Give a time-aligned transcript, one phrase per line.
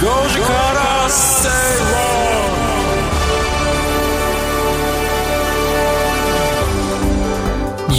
[0.00, 1.46] 時から正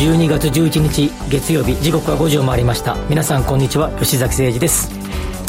[0.09, 2.95] 論12月11日月曜日時刻は5時を回りました。
[3.07, 3.91] 皆さんこんにちは。
[3.99, 4.89] 吉崎誠二です。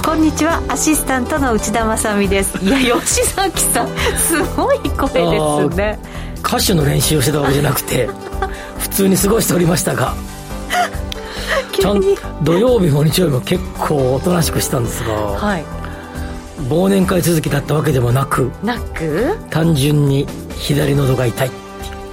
[0.05, 0.63] こんにちは。
[0.69, 2.63] アシスタントの内田まさです。
[2.63, 3.89] いや 吉崎さん。
[4.19, 5.99] すごい声ですね。
[6.45, 8.11] 歌手の練習をしてたわけじゃなくて
[8.79, 10.13] 普通に過ごしておりましたが
[11.73, 12.03] ちゃん
[12.43, 15.65] 土曜日も日曜日も結構おとなしくしたんですが、はい、
[16.69, 19.37] 忘年会続きだったわけでもなくなく？
[19.51, 20.27] 単純に
[20.59, 21.51] 左喉が痛い。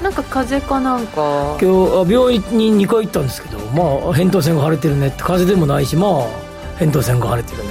[0.03, 1.57] なんか風邪かなんか？
[1.61, 6.27] 今日病院に2回行ったんですけどまあ扁桃腺が腫れてるねって風邪でもないしまあ
[6.79, 7.69] 扁桃腺が腫れてるね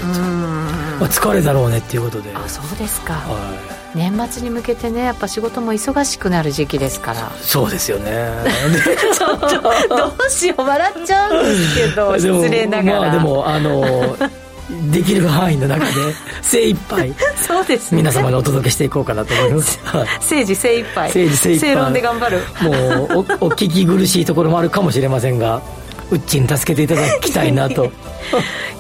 [1.01, 2.33] まあ、疲れだろうねっていうことで。
[2.35, 3.55] あそうですか、は
[3.95, 7.31] い、年末に向けてねやっぱ仕事も忙しくなる時期ですから。
[7.41, 8.29] そうですよね。
[9.17, 10.63] ちょっとどうしよう。
[10.63, 13.01] 笑っちゃうんですけど 失礼ながら。
[13.01, 14.17] まあでもあの
[14.91, 15.93] できる範囲の中で
[16.43, 19.81] 精一杯そうです、ね、皆様にお届けしていこうかなと思います、
[20.21, 21.09] 政治精一杯。
[21.09, 21.71] 政治精一杯。
[21.71, 22.41] 正論で頑張る。
[22.61, 25.63] もうお お聞き苦しいところもあるかもしれませんが
[26.11, 27.91] うっちに助けていただきたいなと。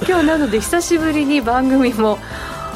[0.07, 2.19] 今日なので久しぶりに番組も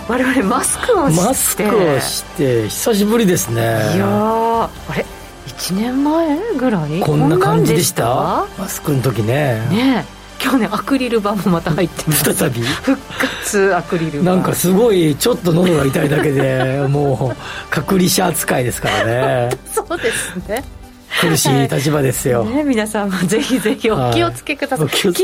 [0.08, 1.22] 我々マスクをして。
[1.22, 3.62] マスクをして久しぶりですね。
[3.94, 5.04] いやあれ
[5.48, 7.00] ？1年前ぐらい？
[7.00, 8.46] こんな感じでした？
[8.58, 9.60] マスクの時ね。
[9.70, 10.04] ね
[10.42, 12.34] 今日ねアクリル板もまた入ってます。
[12.34, 12.60] 再び？
[12.62, 14.22] 復活アクリル板。
[14.22, 19.50] なんかすごいちょっと喉が痛いだけで もう隔離者扱いですからね。
[19.72, 20.64] そうですね。
[21.20, 25.20] 苦しい立場ですよ、ね、皆さんもぜひぜひお気をつけください、はい、気温がね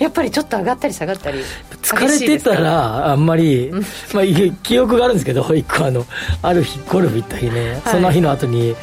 [0.00, 1.38] やっぱりちょっと上がったり下がったり。
[1.80, 3.70] 疲れてたらあんまり、
[4.12, 4.24] まあ、
[4.62, 6.04] 記憶があるんですけど一個あの
[6.42, 8.74] ある日ゴルフ行った日ね、はい、その日の後に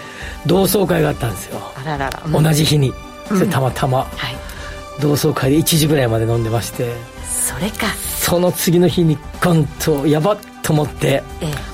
[0.46, 1.60] 同窓会があったんですよ。
[1.76, 2.94] あららら、同じ日に。
[3.28, 4.36] それたまたま、はい、
[5.02, 6.94] 同窓会で1時ぐらいまで飲んでまして。
[7.30, 7.88] それか。
[8.20, 11.22] その次の日にガンとやばっと思って、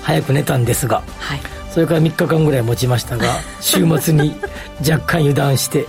[0.02, 1.40] 早く寝たんですが、はい。
[1.72, 3.26] それから3日間ぐらい持ちましたが
[3.62, 4.36] 週末に
[4.82, 5.88] 若干油断して。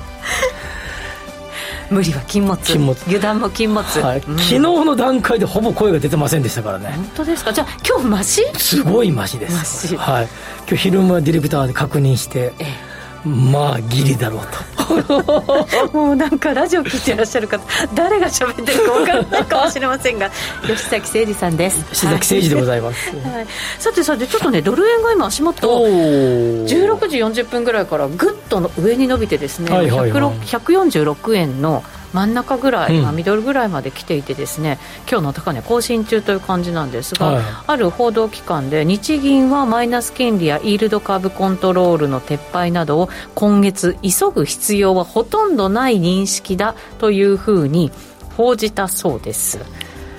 [1.90, 2.56] 無理は禁物。
[2.64, 2.96] 禁物。
[3.06, 4.18] 油断も禁物、はい。
[4.26, 6.92] うん、昨日の段階でほぼ声が出てませんでしたからね。
[6.96, 7.52] 本当ですか？
[7.52, 8.42] じゃあ今日マシ？
[8.56, 9.96] すごいマシです。
[9.96, 10.28] はい。
[10.68, 12.91] 今日昼間ディレクターで確認して、ええ
[13.24, 14.72] まあギリだろうと。
[15.92, 20.30] もうなんかラジオ聞いてらっしゃる方誰が喋ってるか分からないかもしれませんが
[20.66, 21.84] 吉崎誠二さんです。
[21.92, 23.46] 吉崎誠二でございます、はい、
[23.78, 26.66] さてさてちょっとねドル円が今足元16
[27.08, 31.82] 時40分ぐらいからぐっと上に伸びてですね、はいはいはい、146円の
[32.12, 34.78] 真ん中ぐらい、まあ、ミドルぐらいまで来ていてですね、
[35.10, 47.90] 今日の高値更新中という感じなんですが、はい、ある報道機関で日銀はマイナス金利やイールドカーブコントロールの撤廃などを今月急ぐ必要はほとんどない認識だというふうに
[48.36, 49.58] 報じたそうです。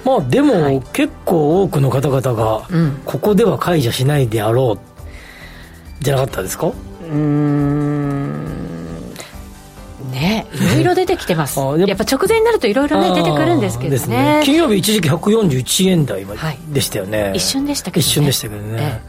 [0.04, 2.68] まあでも、はい、結構多くの方々が、
[3.06, 6.72] ここでは解除しないであろうじゃなかったですか？
[7.10, 8.63] うん
[10.24, 10.48] ね。
[10.54, 11.60] いろいろ出てきてます。
[11.60, 16.26] やっぱ直前になるといろいろね出てくるんですけどね、ね、金曜日一時期141円台
[16.70, 18.08] でしたよね、はい、一瞬でしたけどね。
[18.08, 19.02] 一瞬でしたけどね、え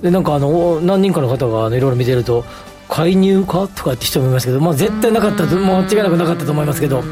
[0.00, 2.44] え、でなんかあの何人かの方がいろいろ見てると
[2.92, 7.06] 介入かとかって人もいますけど、まあ、絶対なかったと間違いなくなかったと思いますけど、はい。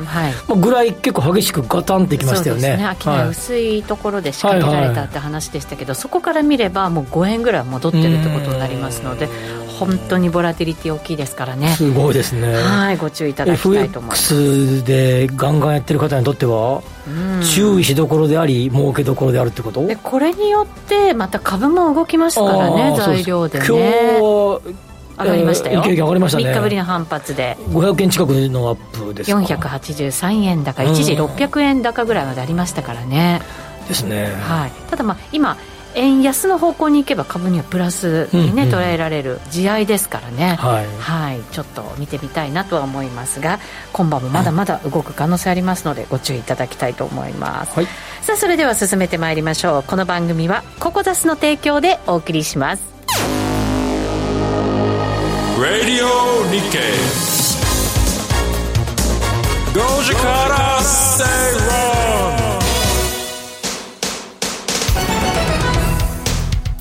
[0.47, 2.77] まあ、ぐらい結構激しくガタンっていきましたよね。
[2.77, 2.97] ね。
[3.03, 3.29] 商い。
[3.29, 9.31] 薄いところで仕掛けられたって話でしたけど、はいはい、そこから見ればもう5円ぐらい戻ってるってことになりますので
[9.87, 11.69] 本当にボラティリティ大きいですからね。
[11.71, 12.53] すごいですね。
[12.53, 14.35] はいご注意いただきたいと思います。
[14.35, 16.83] FX でガンガンやってる方にとっては
[17.55, 19.87] 注意しどころであり儲けどころであるってこと？
[19.87, 23.67] でこれによってまた株も動きますからね材料でね。
[23.67, 23.81] 今日
[25.19, 26.45] 上がりましたよ、上がりましたね。
[26.45, 27.59] 3日ぶりの反発で。
[27.69, 28.75] 500円近くのアッ
[29.07, 29.39] プですか。
[29.39, 33.43] 483円高一時600円高ぐらいまでありましたからね、
[33.87, 35.59] ですね、はい、ただまあ今
[35.95, 43.59] 円安の方向に行けば株にはプラスにね、うんうん、捉えられる地合いですからね、はい、はい、ちょっと見てみたいなとは思いますが
[43.93, 47.87] 今晩もまだまだ動く可能性ありますのでご注意いただきたいと思います、はい、
[48.23, 49.83] さあそれでは進めてまいりましょう。
[49.83, 52.83] この番組はココザスの提供でお送りします。
[55.59, 56.07] Radio
[56.51, 57.31] Nikkei
[59.73, 61.25] 5時から正
[61.59, 61.70] 論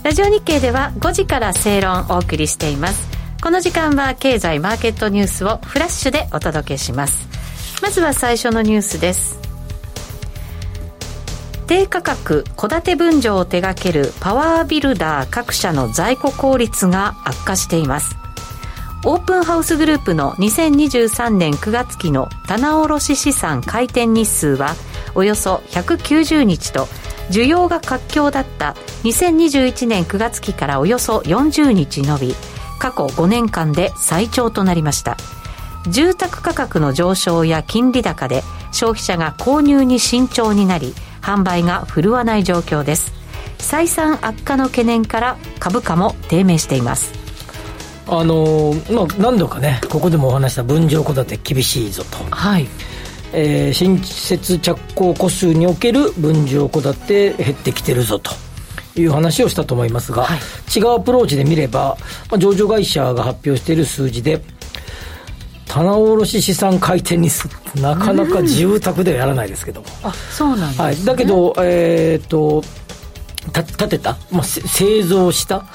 [0.10, 3.08] ラジオ日経では5時から正論をお送りしています。
[3.44, 7.28] この時間は経済マーケットニュースをフラッシュでお届けします。
[7.84, 9.38] まずは最初のニュースです。
[11.68, 18.16] 低価格戸建て分譲を手掛けるパワービルダー各社の在庫効率が悪化しています。
[19.06, 24.74] オープンハウスグループの2023年9月期の棚卸資産回転日数は
[25.14, 26.88] およそ190日と
[27.30, 32.36] 需要が活況だった2021年9月期からおよそ40日伸び
[32.80, 35.18] 過去5年間で最長となりました。
[35.88, 43.14] 住宅価格の上昇や金利高で消費者が購入に慎重になり販売が振るわない状況です。
[43.58, 47.14] 採算悪化の懸念から株価も低迷しています。
[48.08, 52.68] あのまあ、何度かねここでもお話した分譲戸建て厳しいぞと、はい
[53.34, 58.32] えー、新設着工戸数における分譲戸建て減ってきてるぞと
[58.96, 60.40] いう話をしたと思いますが、はい、
[60.80, 61.98] 違うアプローチで見れば、
[62.30, 64.42] まあ、上場会社が発表している数字で
[65.68, 67.48] 棚卸資産回転にす
[67.80, 72.64] なかなか住宅ではやらないですけども、あそうなんです、ね、はい、だけどえっ、ー、と
[73.54, 75.66] 建てた、まあ、製造した？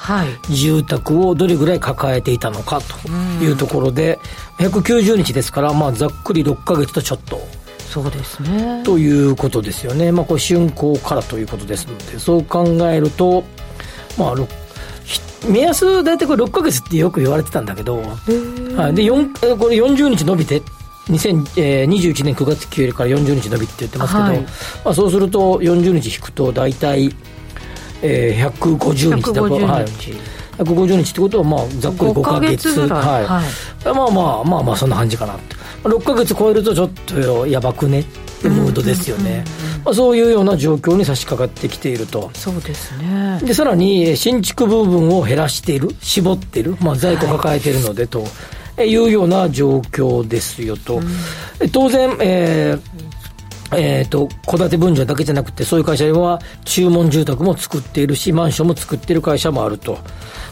[0.49, 3.09] 住宅をどれぐらい抱えていたのかと
[3.43, 4.19] いうところで、
[4.59, 7.39] 190日ですから、まあ、ざっくり6か月とちょっと。
[7.89, 8.83] そうですね。
[8.83, 10.11] ということですよね。
[10.11, 13.43] まあ、これ竣工からということですので、そう考えると、
[14.17, 14.35] まあ、
[15.49, 18.03] 目安大体これ6か月ってよく言われてたんだけど、は
[18.89, 20.61] い、で4これ40日伸びて
[21.07, 24.49] 2021年9月期から40日伸びって言ってますけど、はい、ま
[24.85, 27.13] あ、そうすると40日引くと大体
[28.01, 35.55] えー、150日だから、はい、150日ってことは、まあ、ざっくり5か月はい、はい、まあまあまあまあそんな感じかなって。
[35.83, 38.05] 6か月超えるとちょっとやばくねっ
[38.41, 39.43] てムードですよね、
[39.83, 42.31] まあ、そういうような状況に差し掛かってきていると。
[42.33, 43.39] そうですね。
[43.43, 48.23] でさらに新築部分を減らしている絞っている、まあ、在庫抱えているのでと、
[48.79, 48.97] い。
[48.97, 50.99] うような状況ですよと、
[51.61, 53.24] うん、当然、えー、
[53.71, 59.97] えっ、ー、と、戸建て分譲だけじゃなくて、そういう会社は注文住宅も作っているし、マンションも作っている会社もあると。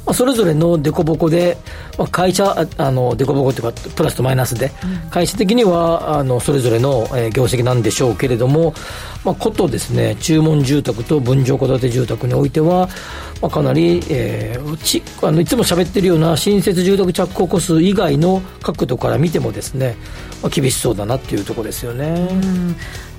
[0.05, 1.57] まあ、それぞれの凸凹で、
[1.97, 8.73] まあ、会社、あの、凸凹っていうか、プラスとマイナスで、うん、会社的には、あの、それぞれの、えー、業績なんでしょうけれども、
[9.23, 12.89] まあ、ことですね、注文住宅と分譲戸建て住宅においては、
[13.41, 19.95] まあ、かなり、えー、ちあのいつも喋ってるような新設住宅着工戸数以外の角度から見てもですね、
[20.41, 22.29] まあ、厳しそうだなっていうところですよね。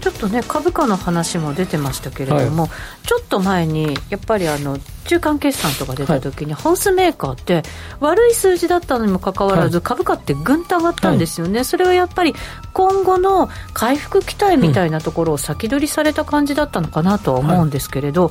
[0.05, 7.62] ちょっとね株価の話も出てましたけれども、はい、ちょっと前にやっぱりあの中間決算とか出た時に、はい、ハウスメーカーって
[8.01, 12.35] 悪い数字だったのにもかかわらず、はい、株価ってぐんと上がったんですよね、それはやっぱり
[12.75, 18.31] 今後の回復期待みたいなところを先取りされた感じだったのかなとは思うんですけれど、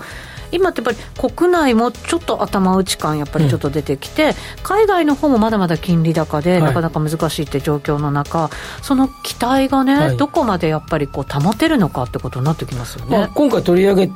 [0.53, 4.33] 今ってやっぱり国内もちょっと頭打ち感やっぱりちょっと出てきて、うん、
[4.63, 8.49] 海外の方もまだまだ金利高で、なかなか難しいって状況の中
[8.81, 14.11] その期待がね、はい、どこまでやっぱりこう保てるのかってことになってきますよね、まあ、今回取り上げ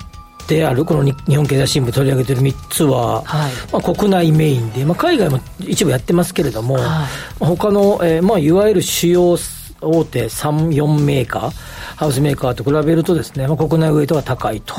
[0.48, 6.84] てあるこの日本経済新聞取り上げてる3つは、はい、まあ、国内メインで、まあ、海外も一部やってますけれども、はい。
[6.84, 7.08] ま
[7.42, 9.38] あ、他の、えーまあ、いわゆる主要
[9.82, 11.52] 大手3、4メーカー、
[11.98, 14.76] ハウスメーカーと比べるとですね、まあ、国内ウエイトが高いと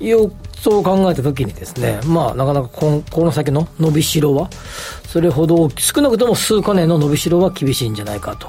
[0.00, 0.32] いう
[0.64, 4.48] そう考えたときにですね、まあ、なかなかここの先の伸びしろは、
[5.06, 8.48] それほど少なくとも数か年の伸びしろは厳しいんじゃないかと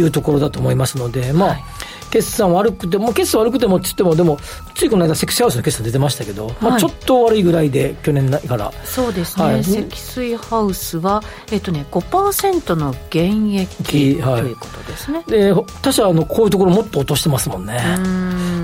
[0.00, 1.64] いうところだと思いますので、まあ、はい
[2.10, 4.38] 決算悪くても、決算悪くてもって言っても、でも、
[4.74, 8.72] ついこの間、積水ハウスの決算出てましたけど、はい、まあ、ちょっと悪いぐらいで、去年から。
[8.84, 15.24] そうですね、はい、積水ハウスは、えっとね、5%の減益、はい、ということですね。
[15.26, 17.80] で、他社のこういうところもっと落としてますもんね。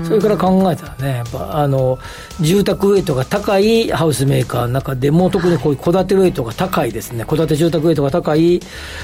[0.05, 1.97] それから考えたらね、やっぱあの
[2.41, 8.59] 住宅ウェイトが高いハウスメーカーの中でも、特にこういう戸建てウェイトが高いですね、戸建て住宅ウェイトが高い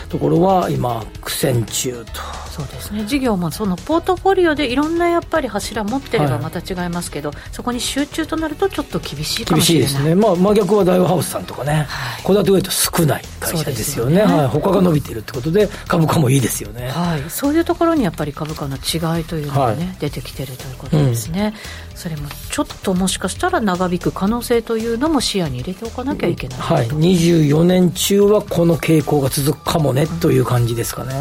[0.09, 2.47] ところは、今、苦戦中と。
[2.57, 9.89] そうですね事業もそのポートフォリオでいろんなやっぱり柱持ってればまた違いますけど、はい、そこに集中となるとちょっと厳しいかもしれない。
[9.89, 11.85] 厳しいですね、まあ、真逆は大和ハウスさんとかね。
[12.23, 14.07] 戸建てウェイト少ない会社ですよね。
[14.07, 21.53] よね、はい、他が伸びているってことで株価もいいですよね、はい、そういうところにやっぱり株価の違いというのがね、はい、出てきてるということですね、
[21.86, 31.13] うん、それもちょっともしかしたら長引く可能性というのも視野に入れておかなきゃいけない、はい、24年中はこの傾向が続くかもね、という感じですかね。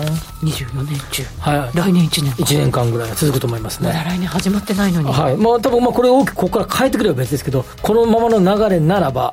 [0.42, 1.23] 24年中。
[1.40, 1.76] はい。
[1.76, 3.88] 来年1年1年間ぐらいは続くと思いますね。
[3.88, 5.11] まだ来年始まってないのに。
[5.11, 5.37] はい。
[5.37, 9.33] まあ多分まあこれ大きくここから変えてくれば別ですけどこのままの流れならば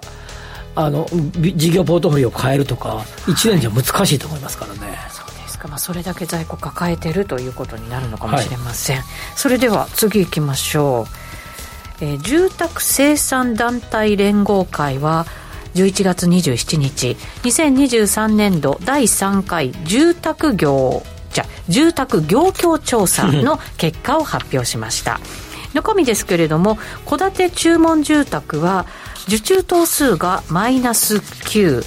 [0.76, 1.06] あの
[1.56, 11.23] 事業ポートフォリオを変えるとか1年じゃ難しいと思いますからね、そうですか、まあ、それだけ在庫抱えてるということになるのかもしれません、はい、それでは次行きましょう、
[12.04, 15.26] えー、住宅生産団体連合会は
[15.76, 25.22] 11月27日2023年度第3回住宅業じゃ住宅業況調査の 結果を発表しました。
[25.74, 28.86] 中身ですけれども戸建て注文住宅は
[29.28, 31.84] 受注棟数がマイナス9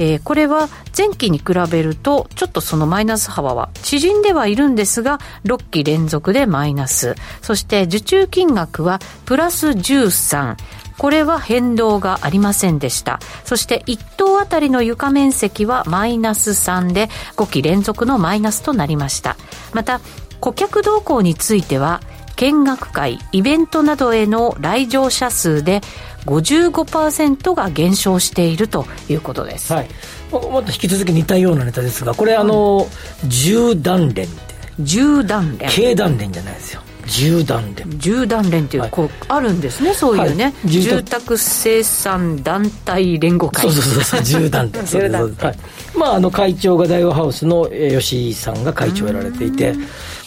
[0.00, 7.14] えー、これは前期に比べると、ちょっとそのマイナス幅は縮んではいるんですが、6期連続でマイナス。
[7.42, 10.56] そして受注金額はプラス13。
[10.96, 13.20] これは変動がありませんでした。
[13.44, 19.36] そして1棟あたりの床面積はマイナス3で5期連続のマイナスとなりました。
[19.74, 20.00] また、
[20.40, 22.00] 顧客動向については、
[22.40, 25.82] 見学会、イベントなどへの来場者数で
[26.24, 29.74] 55%が減少しているということです。
[29.74, 29.88] はい。
[30.32, 32.88] もっと引き続き似たようなネタですが、これ、あの、
[33.26, 34.54] 10断連って。
[34.80, 35.68] 10断連。
[35.68, 36.80] 経団連じゃないですよ。
[37.06, 37.98] 十段連。
[37.98, 43.62] 十段連っていう、はい、こうあるんですねそういうね、はい、住宅生産団体連合会。
[43.64, 44.70] そうそうそう十段。
[44.70, 45.26] 連 十段。
[45.26, 45.58] 連、はい、
[45.94, 49.74] まああの会長が大和ハウスの吉井さんが会長をやられていて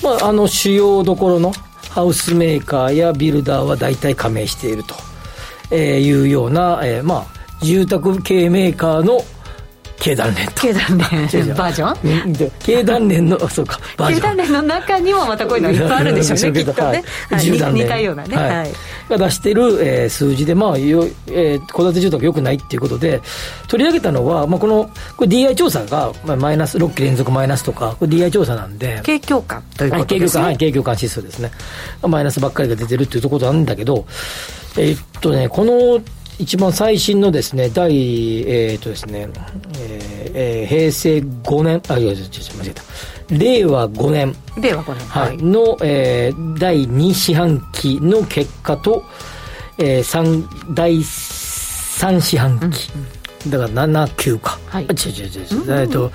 [0.03, 1.53] まああの主要どころの
[1.94, 4.96] ハウスメーカーやビルダーは大体加盟していると、
[5.70, 7.26] えー、いうような、えー、まあ
[7.64, 9.22] 住宅系メーカーの
[10.04, 10.54] 経団連と。
[10.62, 11.08] 経団連。
[11.56, 12.52] バージョン？
[12.60, 13.80] 経団連のそうか
[14.10, 18.72] 経団連の中にもまたこういうのいっぱいあるんでしょうねきっとね、はい、似たようなね、はい。
[19.10, 23.22] が出してる、えー、数字でまあよ、えー、戸建て住宅よくないっていうことで
[23.70, 29.00] 取り上げたのは、まあ、このこれ DI 調査が、まあ、マイナス6期連続マイナスとかこれ DI 調査なんで。
[29.04, 31.52] 景況感ということですね、はい、景況感指数ですね。
[32.06, 34.06] マイナスばっかりが出てるっていうところなんだけど
[34.78, 36.02] えー、っとねこの
[36.40, 37.92] 一番最新のですね、第、
[38.50, 39.30] えっ、ー、とですね、
[40.34, 42.84] えー、平成5年、あ、いや、ちょっと間違えた。
[43.30, 44.36] 令和5年。
[44.60, 45.08] 令和5年。
[45.08, 45.38] はい。
[45.38, 49.04] の、えー、第2四半期の結果と、
[49.78, 52.92] えー、三第3四半期。
[53.46, 54.60] うん、だから7、9か。
[54.68, 54.84] はい。
[54.86, 55.82] 違う違う違う。
[55.82, 56.12] えっと、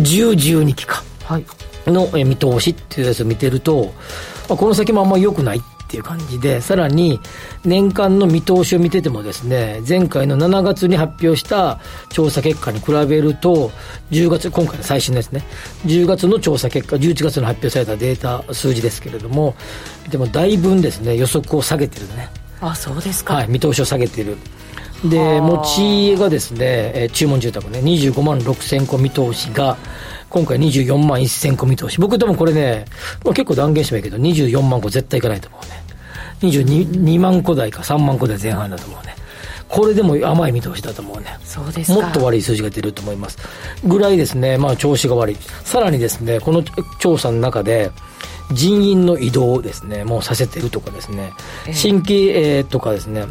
[0.00, 0.30] 10、
[0.62, 1.02] 12期か。
[1.24, 1.44] はい。
[1.86, 3.92] の、えー、見通しっていうやつを見てると、
[4.48, 7.20] まあ、この先もあんまり良くないっていう感じで、さらに
[7.64, 11.78] 年間の見通しを見ててもですね、前回の7月に発表した
[12.10, 13.70] 調査結果に比べると、
[14.10, 15.44] 10月、今回の最新ですね、
[15.86, 19.54] 10月の調査結果、11月の発表されたデータ、数字ですけれども、
[20.10, 22.28] でもだいぶですね、予測を下げてるね。
[22.60, 23.34] あ、そうですか。
[23.34, 24.36] はい、見通しを下げている。
[25.04, 29.76] で、持ちがですね、え注文住宅ね、25万6千戸見通しが、
[30.30, 32.00] 今回24万1000個見通し。
[32.00, 32.84] 僕でもこれね、
[33.24, 35.86] まあ、結構断言してもいいけど、24万個絶対いかないと思うね。
[36.40, 39.14] 22 2万個台か3万個台前半だと思うね。
[39.68, 41.38] これでも甘い見通しだと思うね。
[41.44, 43.38] そうですもっと悪い数字が出ると思います。
[43.84, 45.36] ぐらいですね、まあ調子が悪い。
[45.64, 46.62] さらにですね、この
[46.98, 47.90] 調査の中で、
[48.52, 51.32] 人員の移動ですね、もうさせてるとかですね、
[51.72, 53.26] 新規、えー、とかですね、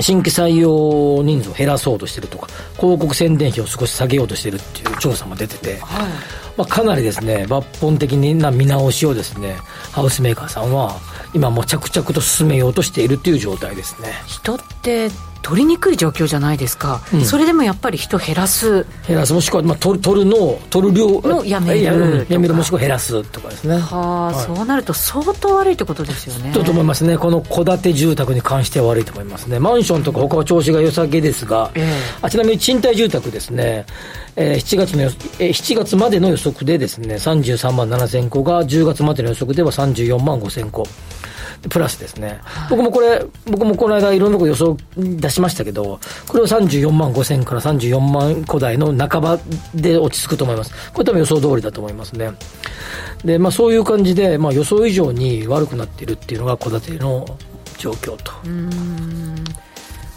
[0.00, 6.08] 新規採用人数を減らそうとしてるとか、広告宣伝費を少し下げようとしてるっていう調査も出てて、はい、
[6.56, 9.56] まあ、かなりですね、抜本的な見直しをですね、
[9.92, 10.96] ハウスメーカーさんは、
[11.34, 14.08] 今もう着々と進めようとしているっていう状態ですね。
[14.26, 15.10] 人って
[15.42, 18.86] 取りにくい状況じゃないですか、うん、それでもやっぱり人減らす。
[19.06, 19.32] 減らす。
[19.32, 22.54] もしくは、まあ、取る取るの取る量のやめるやめる。
[22.54, 23.78] もしくは減らすとかですね。
[23.78, 26.52] はあ、はい、そうなると相当悪いってことですよね。
[26.52, 27.16] と思いますね。
[27.16, 29.58] この戸建て住宅に関しては悪いと思いますね。
[29.58, 33.86] マンションとか他は調子が良さげですが、えー、あちなみに賃貸住宅ですね。
[34.36, 35.08] えー、7月の、えー、
[35.48, 40.84] 7月までの予測でですね、33万7000戸が、10月までの予測では34万5000戸。
[41.68, 42.40] プラスですね、
[42.70, 49.38] 僕もこれ、僕もこの間いろんなこと予想出しましたけど、これは34万5千から34万個台の半ば
[49.74, 50.72] で落ち着くと思います。
[50.92, 52.32] これ多分予想通りだと思いますね。
[53.24, 57.26] で、まあそういう感じで、まあ予想以上に悪くなっているっていうのが戸建ての
[57.78, 58.32] 状況と。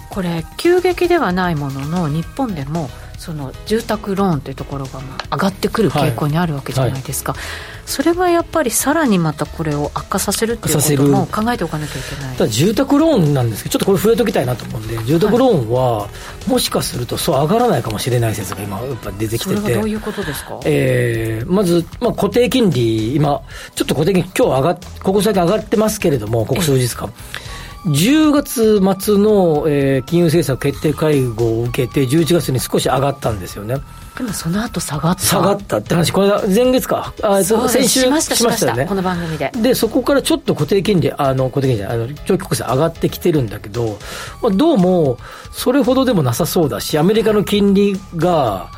[0.10, 2.90] これ急激ではないものの日本でも
[3.24, 7.42] その住宅ローンというところがまあ上がってくる傾向にあるわけじゃないですか、はい。
[7.42, 7.50] はい、
[7.86, 12.36] それはやっぱりさらにまたこれを悪化させるっていうことも考えておかなきゃいけない。
[12.36, 16.10] ただ住宅ローンなんですけどちょっとこれ触れときたいなと思うんで住宅ローンは、は
[16.48, 19.62] い、もしかするとそう上がらないかもしれない説が今やっぱ出てきてて。
[19.62, 23.42] それはどういうことですか、えー、まず、まあ、固定金利今
[23.74, 27.14] ちょっと固定金利今日上がっここ最近上がってますけれどもここ数日間、
[27.86, 33.78] 10月末の、えー、金融政策決定会合を受けて、11月に少し上がったんですよね。
[34.18, 35.22] でもその後下がった。
[35.22, 39.52] 下がったって話、これ前月か、あ先週しましたしました、ね、この番組で。
[39.56, 43.98] で、そこからちょっと固定金利、あの固定金利じゃない、あの長期国債上がってきてるんだけど、
[44.42, 45.18] まあ、どうも
[45.52, 48.70] それほどでもなさそうだし、アメリカの金利が、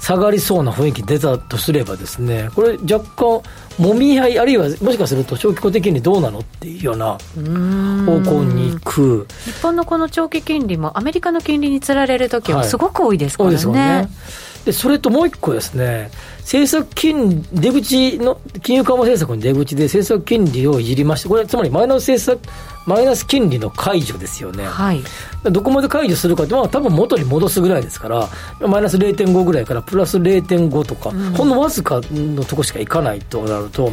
[0.00, 3.42] 下がりそうな雰囲気出たとすればですね、これ若干、
[3.78, 9.26] もみ合い、あるいはもしかすると長期固定金利どうなのっていうような方向に行く。
[9.44, 13.56] 日本のこの長期金利もアメリカの金利につられる時はすごく多いですからね。
[13.56, 14.02] はい、ね。
[14.04, 25.02] ででそれともう一個ですね政策金出口の金融緩和政策の出口で政策金利をいじりましてこれはつまりマイナス政策マイナス金利の解除ですよね、はい、
[25.44, 28.28] どこまで解除するかって、まあ多分元に戻すぐらいですから、
[28.68, 33.92] マイナス0.5ぐらいからプラス0.5とか、うん、ほんのわずかのとこしかいかないとなると、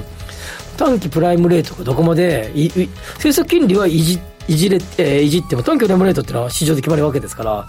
[0.78, 2.52] 短期プライムレートがどこまで、
[3.16, 7.68] 政策金利はいじいじれ、えー、いじっても短期プライムレートっていうのは市場で決まるわけですから、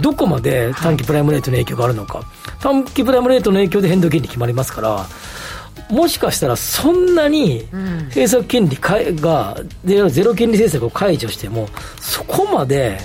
[0.00, 2.26] どこまで短期プライムレートの影響があるのか、はい、
[2.60, 5.06] 短期プライムレートの影響で変動金利決まりますから、
[5.90, 7.66] もしかしたらそんなに
[8.06, 11.68] 政策金利かが、ゼロ金利政策を解除しても、
[12.00, 12.98] そこまで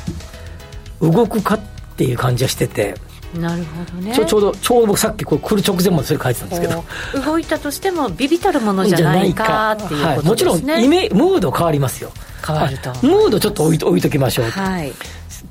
[1.02, 1.60] 動くかっ
[1.98, 2.96] ていう感じはしてて。
[3.34, 4.16] なるほどね。
[4.16, 6.84] ちょちょうどちょうど僕さっきこれ来る直前までそれ書いてたんですけど。
[7.26, 12.12] 動いたとしてもビビたるものじゃないかっていうことですね、はい、もちろんイメムード変わりますよ。
[12.46, 14.52] 変わると、ムードちょっと置いと置いときましょう。
[14.52, 14.92] と、はい、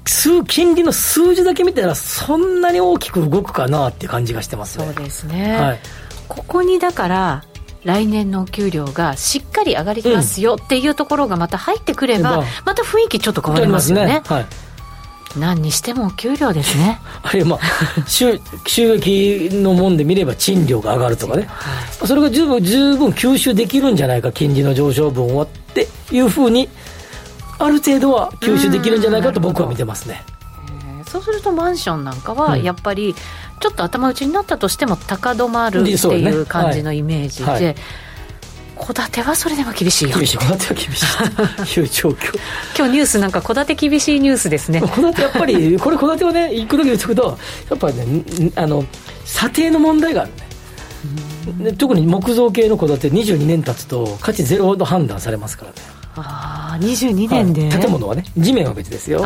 [0.07, 4.87] 数金利の数字だけ見たらそんなに大きく動くかなっていう感じがしてますね。
[4.87, 5.81] そうですね、はい
[6.29, 7.45] ここにだから
[7.85, 14.07] 来年のお給料がしっかり上がりますよっていうところがまた入ってくれば、また雰囲気ちょっと変わりますよね。
[14.07, 14.47] ねはい
[15.37, 17.01] 何にしてもお給料ですね。
[17.23, 26.69] あるいはまあ収収益のもんで見れば賃料が上がるとかね、はい、それが十分十分吸収できるんじゃないか金利の上昇分をっていうふうに
[27.59, 30.25] ある程度は吸収できるんじゃないかと僕は見てますね。
[31.09, 33.15] そうするとマンションなんかはやっぱり
[33.61, 37.77] ちょっと頭打ちになったとしても高止まるっていう感じのイメージで。
[38.81, 40.17] 戸建てはそれでも厳しいよ。
[40.17, 41.75] 厳しい戸建ては厳しい。
[41.75, 42.39] と いう状況。
[42.77, 44.81] 今日ニュースなんか戸建て厳しいニュースですね。
[44.81, 47.39] 戸建てやっぱりこれ戸建てをね一個だけ言うとくと
[47.71, 48.05] やっぱね
[48.55, 48.85] あの
[49.25, 50.31] 査定の問題がある
[51.59, 51.73] ね。
[51.73, 59.21] 特に木造系の戸建て22年経つと価値ゼロと判断されますからねああ22年で、はい、建物はね地面は別ですよ。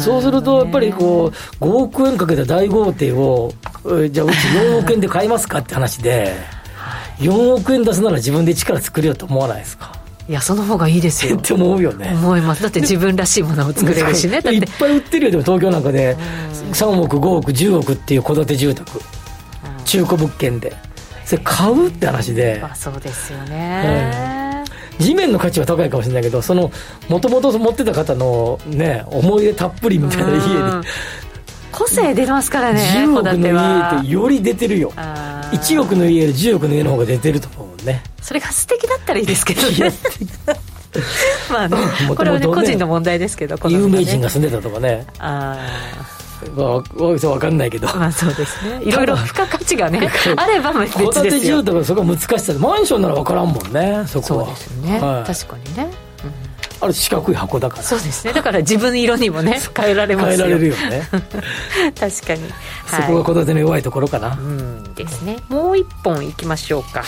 [0.00, 3.52] そうするとやっぱりこう5億円かけた大豪邸を
[3.84, 6.34] じゃあうち4億円で買いますかって話で
[7.18, 9.92] 4億円出すなら自分で力作れよと思わないですか？
[10.28, 11.36] いやその方がいいですよ。
[11.36, 12.10] って思うよね。
[12.12, 12.62] 思います。
[12.62, 14.38] だって自分らしいものを作れるしね。
[14.38, 16.16] いっぱい売ってるよでも東京なんかで。
[16.72, 19.00] 3億5億10億っていう戸建て住宅。
[19.84, 20.74] 中古物件で。
[21.24, 22.60] それ買うって話で。
[22.60, 24.45] あそうですよね、
[24.98, 26.70] 地面の価値は高いかもしれないけどその
[27.08, 30.88] もともと持ってた方のね思い出たっぷりみたいな家で
[31.72, 34.92] 個性出ますからね10億の家ってより出てるよ。
[34.92, 38.02] 1億の家より10億の家の方が出てると思うね。
[38.22, 39.92] それが素敵だったらいいですけどね。
[41.52, 41.76] まあね
[42.16, 45.06] これはね個人の問題ですけど、ね、有名人が住んでたとかね。
[45.18, 45.58] あ
[46.00, 46.25] あ
[46.56, 48.82] まあ、分かんないけど、まあ、そうですね。
[48.82, 50.00] いろいろ付加価値がね
[50.36, 51.12] あれば別ですよ。
[51.12, 54.44] 戸建て住宅そこは難しさマンションなら分からんもんねそこは。
[54.46, 55.90] そうですね、はい、確かにね、
[56.24, 57.82] うん、あれ四角い箱だから。
[57.82, 58.32] そうですね。
[58.32, 60.46] だから自分色にもね変えられますよ。
[60.46, 61.08] 変えられるよね。
[61.98, 62.42] 確かに、
[62.86, 64.94] そこが戸建ての弱いところかな、うん。
[64.94, 65.38] ですね。
[65.48, 67.04] もう一本いきましょうか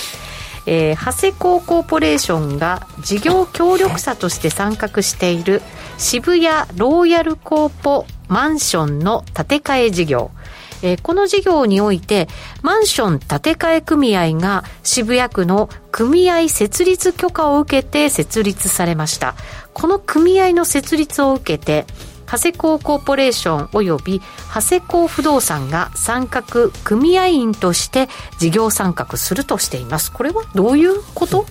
[0.71, 5.63] えー、長谷工コーポレーションが事業協力者として参画している
[5.97, 6.45] 渋谷
[6.77, 10.31] ローヤルコーポマンションの建て替え事業。
[10.83, 12.29] えー、この事業において、
[12.63, 19.35] マンション建て替え組合が渋谷区の組合設立許可を受けて設立されました。
[19.73, 21.87] この組合の設立を受けて、
[22.31, 24.23] 長谷工コーポレーション及び
[24.55, 26.43] 長谷工不動産が参画
[26.85, 30.13] 組合員として事業参画するとしています。
[30.13, 31.47] これはどういうこと？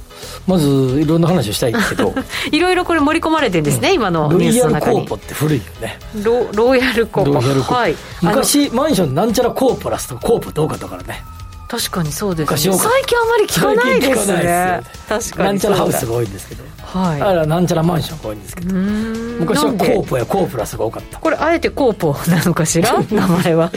[0.48, 0.68] まず
[1.02, 2.14] いろんな話をしたいけど。
[2.52, 4.98] いろいろこれ盛り込まれてるんですね、うん、今のニュースの中に。
[4.98, 6.00] ロイヤルコーポって古いよね。
[6.24, 7.34] ロロイヤルコーポ。
[7.34, 11.24] ロイヤルコーポ、はい、昔マンションなんちゃらコーポラスとかコーポどうかったからね
[11.68, 12.58] 確かにそうですね。
[12.58, 14.82] 最近あまり聞かないですね。
[15.08, 15.44] 確かに。
[15.46, 16.64] なんちゃらハウスが多いんですけど。
[16.82, 18.74] はい、あらなんちゃらマンションが多いんですけど。
[18.76, 21.20] 昔はコーポやコープラスが多かった。
[21.20, 22.94] これあえてコーポなのかしら？
[23.12, 23.70] 名前は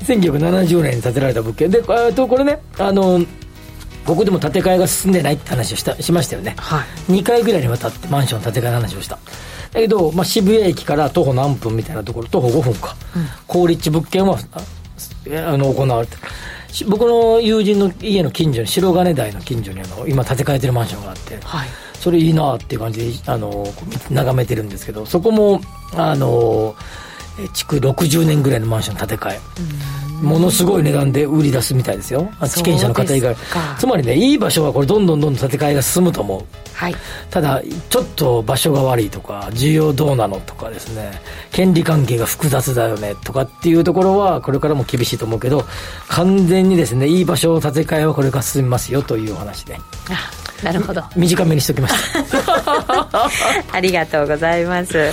[0.00, 1.70] 1970年に建てられた物件。
[1.70, 3.24] でとこれねあの
[4.04, 9.18] ここでも建て替えが進んでないって話をしたしましたよね、はい、2回ぐらいにわたってマンション建て替えの話をした。
[9.72, 14.38] だけど、まあ、渋谷駅から徒歩何分みたいなところ徒歩5分か、うん、高立地物件は
[15.46, 16.16] あの行われて
[16.88, 21.68] 僕の友人の家の近所に白金台の近所にあの今建て替えてるマンションがあって、はい。
[22.04, 23.64] それいいなっていう感じであの
[24.10, 25.62] 眺めてるんですけどそこも
[25.94, 26.74] あの
[27.54, 29.40] 築60年ぐらいのマンション建て替え、
[30.24, 32.30] ものすごい値段で売り出すみたいですよ。
[32.48, 33.36] 地権者の方以外。
[33.78, 36.96] つまりねいい場所はこれどんどんどんどん建て替えが進むと思う、はい、
[37.30, 41.20] ただちょっと場所が悪いとか需要どうなのとかですね。
[41.52, 45.64] 権利関係が複雑だよねとかっていうところはこれからも厳しいと思うけど
[46.08, 49.78] 完全にですねいい場所を建て替えはこれから進みますよというお話で。
[50.62, 51.02] なるほど。
[51.14, 53.30] 短めにしておきました。
[53.76, 55.12] ありがとうございます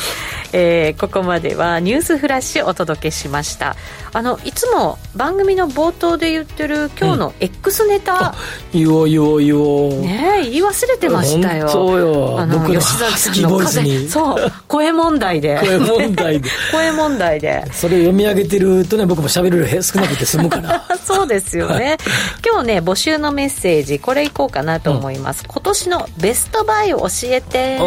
[0.54, 3.76] えー、ここまではニュースフラッシュお届けしました。
[4.14, 8.36] あのいつも番組の冒頭で言ってる今日の X ネタ、
[8.74, 10.02] うん、言おう言おう言おう。
[10.02, 11.70] ね言い忘れてましたよ。
[11.70, 12.40] そうよ。
[12.40, 14.52] あの吉崎さんの風そう。
[14.68, 15.58] 声問題で。
[15.60, 16.50] 声問題で。
[16.72, 17.64] 声問題で。
[17.72, 20.84] それ読み上げてるとね僕も喋る量少なくて済むから。
[21.06, 21.98] そうですよね。
[22.46, 27.84] 今日ね募集のメッセージこれいこうかなと思います、うん、今年のベストバイを教えてと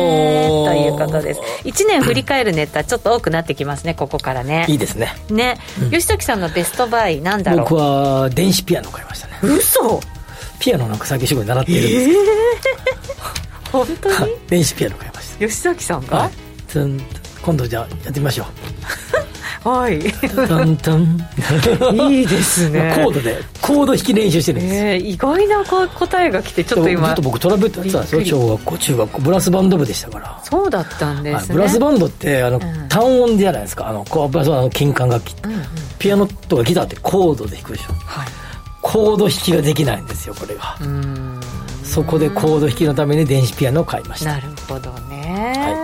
[0.72, 1.40] いうことです。
[1.64, 4.66] 1年振り返るネタちょっと多くなってきますねここからね。
[4.68, 5.12] いいですね。
[5.30, 7.60] ね、うん、吉崎さんのベストバイなんだろう。
[7.60, 9.34] 僕は電子ピアノ買いましたね。
[9.42, 10.00] 嘘。
[10.58, 14.32] ピアノなんか最近仕事習ってるんですけど、えー、本当に？
[14.48, 15.38] 電子ピアノ買いました。
[15.38, 16.30] 吉崎さんが、はい、
[17.44, 18.46] 今度じゃあやってみましょう。
[19.68, 19.98] はい。
[19.98, 22.92] いいですね。
[22.96, 27.08] コードでコード弾き練習してるんです、えー、意外な答えが来てちょっと今。
[27.08, 30.38] ちょっと僕トランペットやってたんですよ小学校中学校ブラスバンド部でしたから。
[30.42, 33.88] そうだったんですね、はい、ブラスバンドってあの、うん、単音じゃないですか？
[33.88, 35.62] あのこうブラスバンドの金管楽器、うんうん、
[35.98, 38.28] ピアノとかギターってコードで弾くでしょ、はい、
[38.82, 40.76] コード弾きができないんですよこれが。
[41.82, 44.32] そこでコード弾きのために電子ピアノを買いました。
[44.32, 45.83] なるほどね、は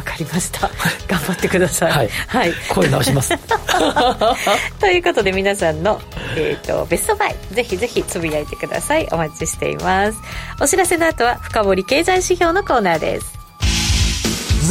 [0.00, 0.70] わかりました。
[1.06, 1.92] 頑張ってください。
[1.92, 3.36] はい、はい、声直します。
[4.80, 6.00] ということで皆さんの、
[6.36, 9.06] えーと、ベストバイぜひぜひつぶやいてください。
[9.12, 10.18] お待ちしています。
[10.58, 13.26] お知らせの後は深掘経済指標のコーナーです。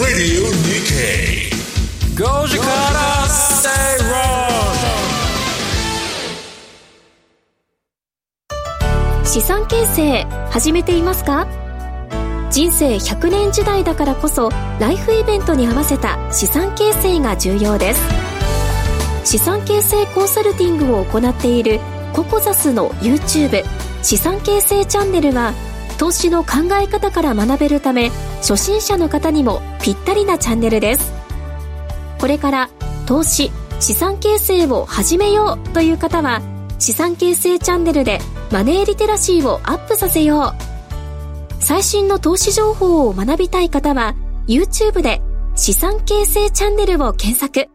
[0.01, 1.49] Radio Nikkei.
[2.15, 3.09] 5時から
[9.25, 11.68] 資産形成始めていますか？
[12.51, 18.01] 人生100年時代だからこそライフイベントに合わせた資産形成が重要です。
[19.23, 21.79] 資産形成コンサルティングを行っている
[22.13, 23.63] ココザスの YouTube
[24.01, 25.53] 資産形成チャンネルは
[25.99, 31.13] 投資の考え方から学べるため初心者の方にもぴったりなチャンネルです。
[32.19, 32.69] これから
[33.05, 36.41] 投資資産形成を始めようという方は
[36.79, 38.19] 資産形成チャンネルで
[38.51, 40.68] マネーリテラシーをアップさせよう。
[41.69, 44.15] 最新の投資情報を学びたい方は
[44.47, 45.21] YouTube で
[45.53, 47.69] 資産形成チャンネルを検索。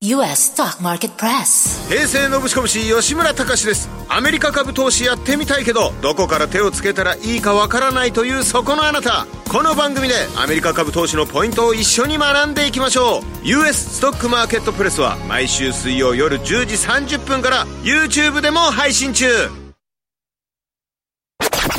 [0.00, 3.88] US Stock Market Press 平成のぶしこぶし吉村隆です。
[4.08, 9.28] アメリカ株投資やってみたいけどどこから手をつけたらいいかわからないというそこのあなた。
[9.48, 13.22] この番組でアメリカ株投資のポイントを一緒に学んでいきましょう。
[13.44, 19.59] US ストックマーケットプレスは毎週水曜夜10時30分から YouTube でも配信中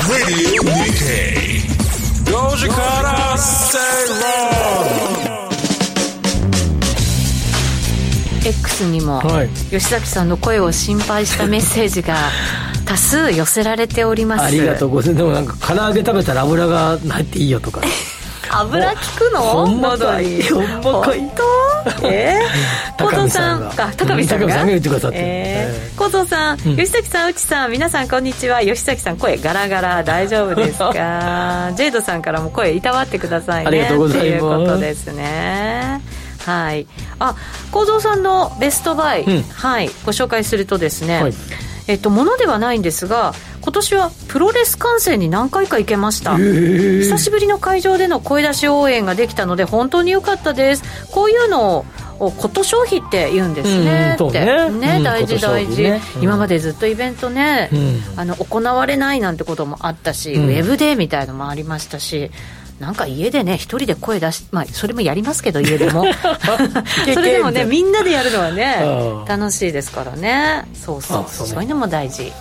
[0.10, 1.62] Radio Nikkei
[2.26, 3.78] 5時から Say
[8.44, 9.22] X にも、
[9.70, 12.16] 吉崎さんの声を心配したメッセージが
[12.86, 14.46] 多数寄せられております。
[14.46, 14.90] ありがとう。
[14.90, 17.82] ございますでもなんか唐揚げ食べたら油が入っていいよとか
[18.60, 19.40] 油効くの？
[19.42, 20.42] ほんまかい。
[20.44, 21.32] ほんまかい。
[22.04, 27.30] えー、 高藤さんあ高見さんが言ってくださって、えー、高藤さん、吉崎さん。
[27.30, 28.62] 内さん皆さんこんにちは。
[28.62, 30.04] 吉崎さん声ガラガラ。
[30.04, 30.92] 大丈夫ですか？
[31.76, 33.68] ジェイドさんからも声いたわってくださいね。
[33.68, 34.30] ありがとうございます。
[34.30, 36.02] ということですね。
[36.46, 36.88] はい。
[37.20, 37.36] あ
[37.72, 39.90] 幸三さんのベストバイ、うん、はい。
[40.06, 41.34] ご紹介するとですね、はい。
[41.88, 46.38] えっと、ものではないんですが今年はプロレス観戦に何回か行けました。
[46.38, 50.84] 久しぶりの会場での声出し応援ができたので本当に良かったです。
[51.12, 51.86] こういうのを
[52.30, 54.46] こと消費って言うんですね、うん、って。
[54.46, 54.70] ね、
[55.00, 57.76] ね、大事大事、ねうん、今までずっとイベントね、う
[58.16, 62.30] ん、あの行われないなんてこともあったし、ウェブデーみたいのもありましたし
[62.80, 66.06] なんか家でね一人で声出しまあそれもやりますけど家でも。
[67.14, 68.76] それでもねみんなでやるのはね
[69.28, 70.66] 楽しいですからね。
[70.74, 71.26] そうそう。
[71.28, 72.32] そう、そういうのも大事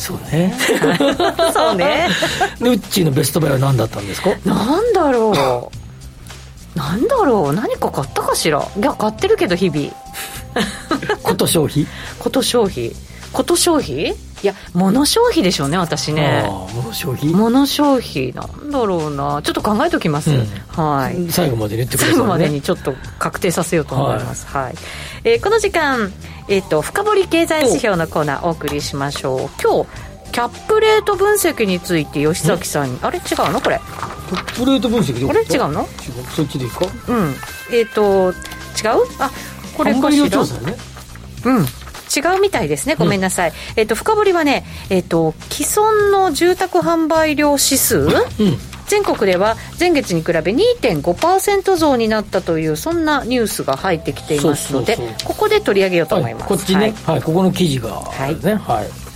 [0.00, 0.54] そうね。
[1.52, 2.08] そうね。
[2.60, 4.30] でウッチーのベストバイは何だったんですか？
[4.46, 5.70] なんだろ
[6.74, 6.78] う。
[6.78, 7.52] なんだろう。
[7.52, 8.66] 何か買ったかしら？
[8.76, 9.92] いや買ってるけど日々。
[11.22, 11.86] こと消費
[12.18, 12.92] こと消費
[13.32, 14.14] こと消費？
[14.42, 16.44] いや物消費でしょうね私ね。
[16.74, 17.28] 物消費？
[17.28, 18.32] 物消費。
[18.32, 19.42] なんだろうな。
[19.42, 21.30] ちょっと考えておきます、うん、はい。
[21.30, 24.46] 最後まで言ってください、ね、最後までにちょっと確定させようと思います。
[24.46, 24.74] はい、はい、
[25.24, 26.12] えー、この時間、
[26.48, 28.50] えーと、深掘経済指標のコーナーお。
[28.50, 29.38] 送りしましょう。
[29.62, 29.88] 今日
[30.32, 32.98] キャップレート分析について吉崎さんに。
[33.02, 33.18] あれ？
[33.18, 33.60] 違うの？
[33.60, 33.78] これ。
[34.28, 35.42] キャップレート分析であれ？
[35.42, 35.86] 違うの？
[36.34, 36.86] そっちでいいか？
[37.08, 37.34] うん。
[37.72, 39.04] えっ、ー、と違う？
[39.18, 39.30] あ
[39.76, 40.76] これかしら、ね、
[41.44, 41.66] うん
[42.14, 42.96] 違うみたいですね。
[42.96, 48.10] ごめんなさい、うん、えっ、と深掘りはねえっ、ー、と既存の住宅販売量指数、うん。
[48.86, 58.54] 全国では前月に比べ2.5%増になったというそんなニュースが入ってきていますのでここで取り上げようと思います、はい、こっちね、はい、はい、ここの記事がはいね。
[58.56, 59.10] はい。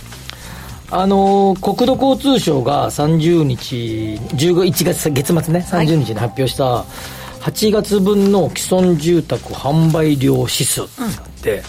[0.91, 6.85] あのー、国土交通省が30日1月月末ね30日に発表した、
[7.41, 11.63] 8月分の既存住宅販売量指数ってあって、うん、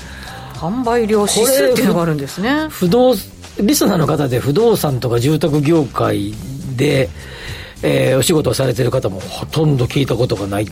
[0.56, 2.66] 販売量指数っていうのがあるんですね。
[2.70, 3.14] 不動
[3.60, 6.34] リスナーの方で不動産とか住宅業界
[6.76, 7.08] で、
[7.82, 10.68] えー、お仕事をされてる方もほとんど聞いたことがない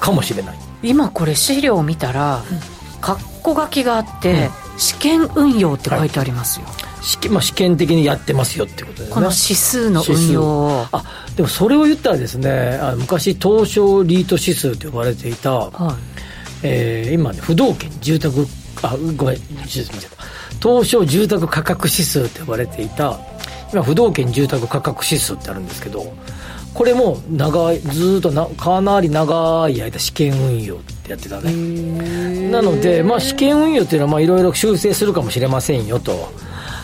[0.00, 0.58] かもしれない。
[0.82, 7.04] 今これ資料を見たら、うん、カッコ書きがあって、うん、試験運用って書いてありますよ、はい。
[7.04, 9.14] 試験,、まあ、試験的にやってますよってことですね。
[9.14, 11.04] この指数の運用あ
[11.36, 15.94] でもそれを言ったらですねあ昔東証リート指数と呼ばれていた、はい。
[16.62, 18.46] えー、今ね不動権住宅
[18.82, 19.36] あごめん
[20.60, 23.18] 東証住宅価格指数と呼ばれていた
[23.72, 26.12] 今不動権住宅価格指数ってあるんですけど
[26.74, 32.50] これも長いずっとなかなり長い間試験運用ってやってたね。
[32.50, 36.30] なので、まあ、試験運用っていうのはいろいろ修正するかもしれませんよと。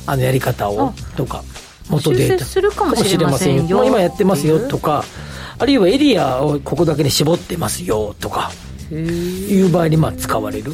[0.06, 1.44] あのやり方をとか
[1.90, 2.44] 元データ。
[2.46, 5.04] するかもしれませんよ、まあ、今やってますよとか。
[5.58, 8.50] あるいはエリアをここだけに絞ってますよとか。
[8.90, 10.72] いう場合にまあ使われる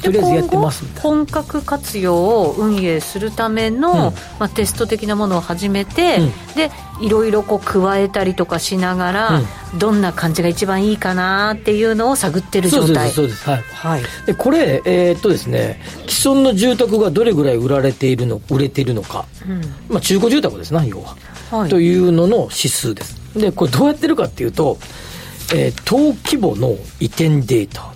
[0.00, 9.28] とりあえずやってます本格活用を運営するための、うん、まあ、テスト的なものを始めて、うん、でいろいろこう加えたりとかしながら、
[9.72, 13.10] うん、どんな感じが一番いいかなっていうのを探ってる状態。
[13.10, 19.26] そうですそうですはい、はい、でこれえー、っとですね既存の住宅がどれぐらい売られているの売れているのか、
[19.88, 21.16] まあ、中古住宅ですな要は、
[21.50, 23.18] はい、というのの指数です。
[23.34, 24.78] でこれどうやってるかっていうと、
[25.54, 27.92] えー、当規模の移転データ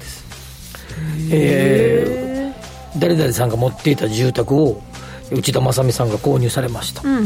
[1.31, 4.83] えー、誰々さんが持っていた住宅を
[5.31, 7.17] 内田正美さんが購入されました、うん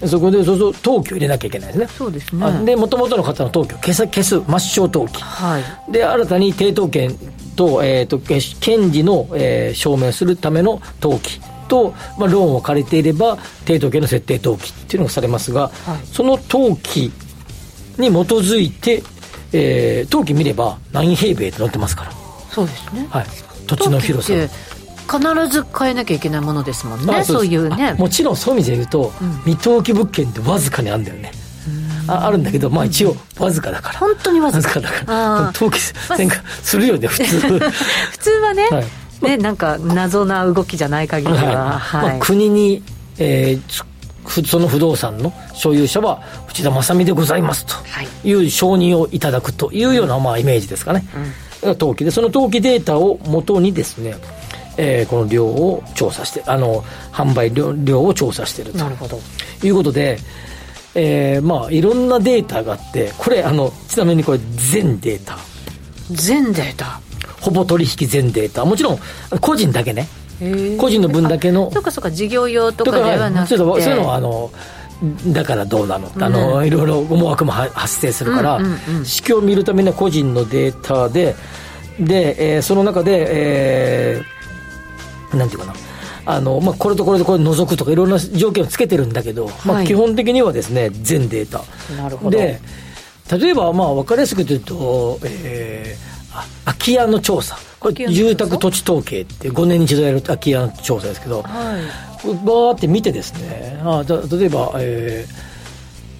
[0.00, 1.86] うん、そこでそうそう登記を入れなきゃいけないですね。
[1.88, 2.64] そうですね。
[2.64, 7.16] でもともとの方の登記を消す消す抹消登記、はい、で新たに抵当権
[7.56, 17.10] と,、えーと、権利の、えー、証明するための登記と、まあ、ローンを借りていれば抵当権の設定登記っていうのがされますが、はい、その登記
[17.98, 19.02] に基づいて、
[19.52, 22.25] えー、登記見れば何平米って載ってますから
[22.56, 23.26] そうですね、はい、
[23.66, 24.32] 土地の広さ。
[25.06, 27.92] 必ず変えなきゃいけないものですもんねそういうね。
[27.94, 31.30] もちろんそういう意味で言うと、うん、未登記物件ってわずかにあるんだよね。
[32.08, 33.98] ああるんだけどまあ一応わずかだから。
[33.98, 34.80] 本当にわずか。
[34.80, 35.52] だから。
[35.54, 37.24] 登記せんかするよね普通。
[38.10, 38.84] 普通はね、はい、
[39.22, 42.08] ねなんか謎な動きじゃない限りは、はい。
[42.08, 42.82] まあ、国に、
[43.18, 47.74] えー、その不動産の所有者は内田正美でございますと。
[48.24, 54.14] いう承認をいただくというような、まあ、イメージですかね、うん登記で、その登記データをもとにですね、
[54.76, 58.78] えー、この量を調査して、あの、販売量量を調査していると。
[58.78, 59.18] なるほど。
[59.62, 60.18] いうことで、
[60.94, 64.38] えー、まあ、いろんなデータがあって、これ、あの、ちなみにこれ、
[64.72, 65.38] 全データ。
[66.10, 67.00] 全データ
[67.40, 68.64] ほぼ取引全データ。
[68.64, 68.98] もちろん、
[69.40, 70.08] 個人だけね。
[70.78, 71.70] 個人の分だけの。
[71.72, 73.56] そうかそうか、事業用とかではなくて。
[73.56, 74.50] そういうのは、あの、
[75.28, 81.34] だからどうなの、うん、あのいろいろ思惑も発生するから、指標を見るためには個人のデータで
[82.00, 85.74] で、えー、その中で、えー、なんていうかな。
[86.28, 91.62] あの、まあ、これとこれとこれ除くとかいろんな条件をつけてるんだけど、まあ、基本的にはですね全データ。
[91.94, 92.36] なるほど。
[92.36, 92.60] で
[93.30, 97.56] 例えばまあ分かりやすく言うと、えー、空き家の調査。
[97.78, 105.56] これ住宅土地統計って5年に一度やる空き家の調査ですけど、はいバーって見てですねあ例えば、えー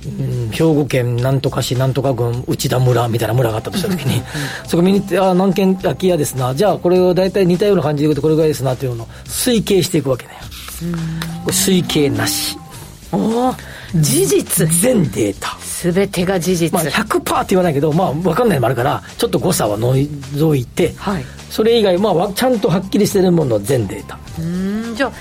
[0.07, 4.23] うん、兵庫県なんとか市なんとか郡内田村みたいな村があったとした時に
[4.67, 10.33] そこ見に行ってあ何軒空き家ですなじゃあこれを大体似たような感じで言うとこれぐらいですなっていうのを推計していくわけね
[11.45, 12.57] これ推計なし
[13.13, 13.55] お
[13.95, 15.57] 事実全データ
[15.93, 25.13] 全てが事実、まあ、100%って言わないけど、まあ、分かんないのもあるからちょっと誤差は除いて、はい、それ以外、まあ、ちゃんとはっきりしてるもの全データうんじゃあ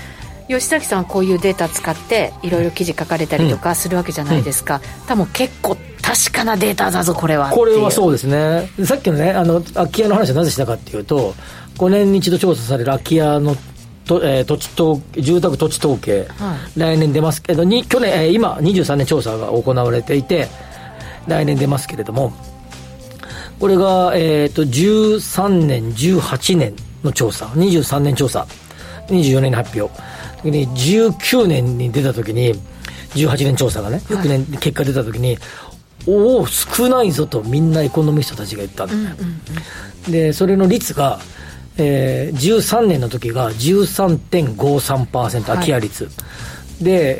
[0.48, 7.50] 吉崎さんこういうデータ使っていろいろ記事書かれたりとかするわけじゃないですか、うん、多分結構確かなデータだぞこれは。
[7.50, 8.70] これはそうですね。
[8.84, 11.34] さっきのねあの空き家の話はなぜしたかっていうと
[11.78, 13.56] 5年に一度調査される空き家の
[14.04, 20.46] と、えー、土地統住宅土地統計、はい、来年出ますけどに去年、えー、今23年調査が行われていて
[21.26, 22.32] 来年出ますけれども
[23.58, 27.46] これが、えーと、と13年18年の調査。
[27.46, 28.46] 23年調査。
[29.08, 29.92] 24年に発表
[30.44, 32.54] に19年に出た時に
[33.14, 35.38] 18年調査がね翌年結果出た時に、
[36.06, 39.14] おお少ないぞとみんなエコノミストたちが言ったんだよ、うんうん
[40.06, 41.18] うん、でそれの率が、
[41.78, 46.10] えー、13年の時が13.53%空き家率、は
[46.80, 47.16] い、で、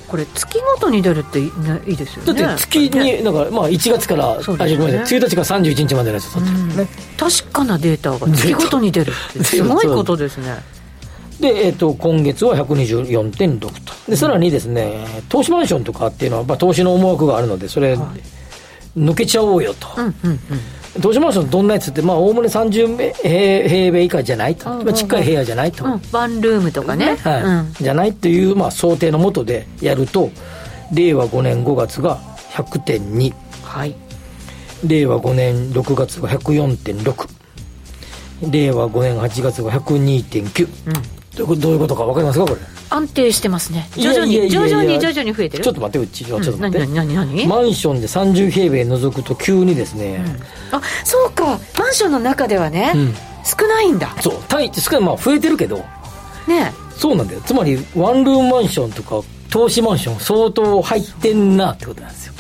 [0.10, 1.48] これ月ごとに出るってい
[1.88, 2.42] いですよね。
[2.42, 5.20] だって月にだからまあ1月から、ね、あごめんなさい。
[5.20, 10.58] 1日から31日までのやつ取っね、確かなデータが月ごとに出るって すごいことですね
[11.40, 13.72] で、えーと、今月は124.6と。
[14.10, 17.98] でさらにですね投資マンションとかっていうのは、まあ、投資の思惑があるのでそれ、
[18.98, 20.40] 抜けちゃおうよと、うんうん
[20.96, 27.44] うん、投資マンションどんなやつってまあおおむね30平平米以下じゃないと、まあ、ちっかい部屋じゃないと、うん、ワンルームとかね、はい。
[27.44, 30.32] うん、じゃないという、まあ、想定のもとでやると
[30.92, 32.18] 令和5年5月が
[32.52, 33.96] 100.2、はい、
[34.86, 37.40] 令和5年6月が104.6
[38.52, 42.62] 令和5年8月が102.9、うんどういうことか分かりますかこれ？
[42.90, 43.88] 安定してますね。
[43.96, 45.64] 徐々に徐々に徐々に増えてる？
[45.64, 47.48] ちょっと待ってうちちょっと待って、うん、何何何？
[47.48, 50.24] マンションで30平米除くと急にですね、
[50.72, 51.60] うん、あそうか。
[51.78, 54.16] マンションの中ではね、うん、少ないんだ。
[54.22, 55.78] そう単位少ないまあ増えてるけど。
[56.48, 57.42] ねそうなんだよ。
[57.42, 62.34] つまりワンルームマンションとか投資マンション相当入ってんなってことなんですよ。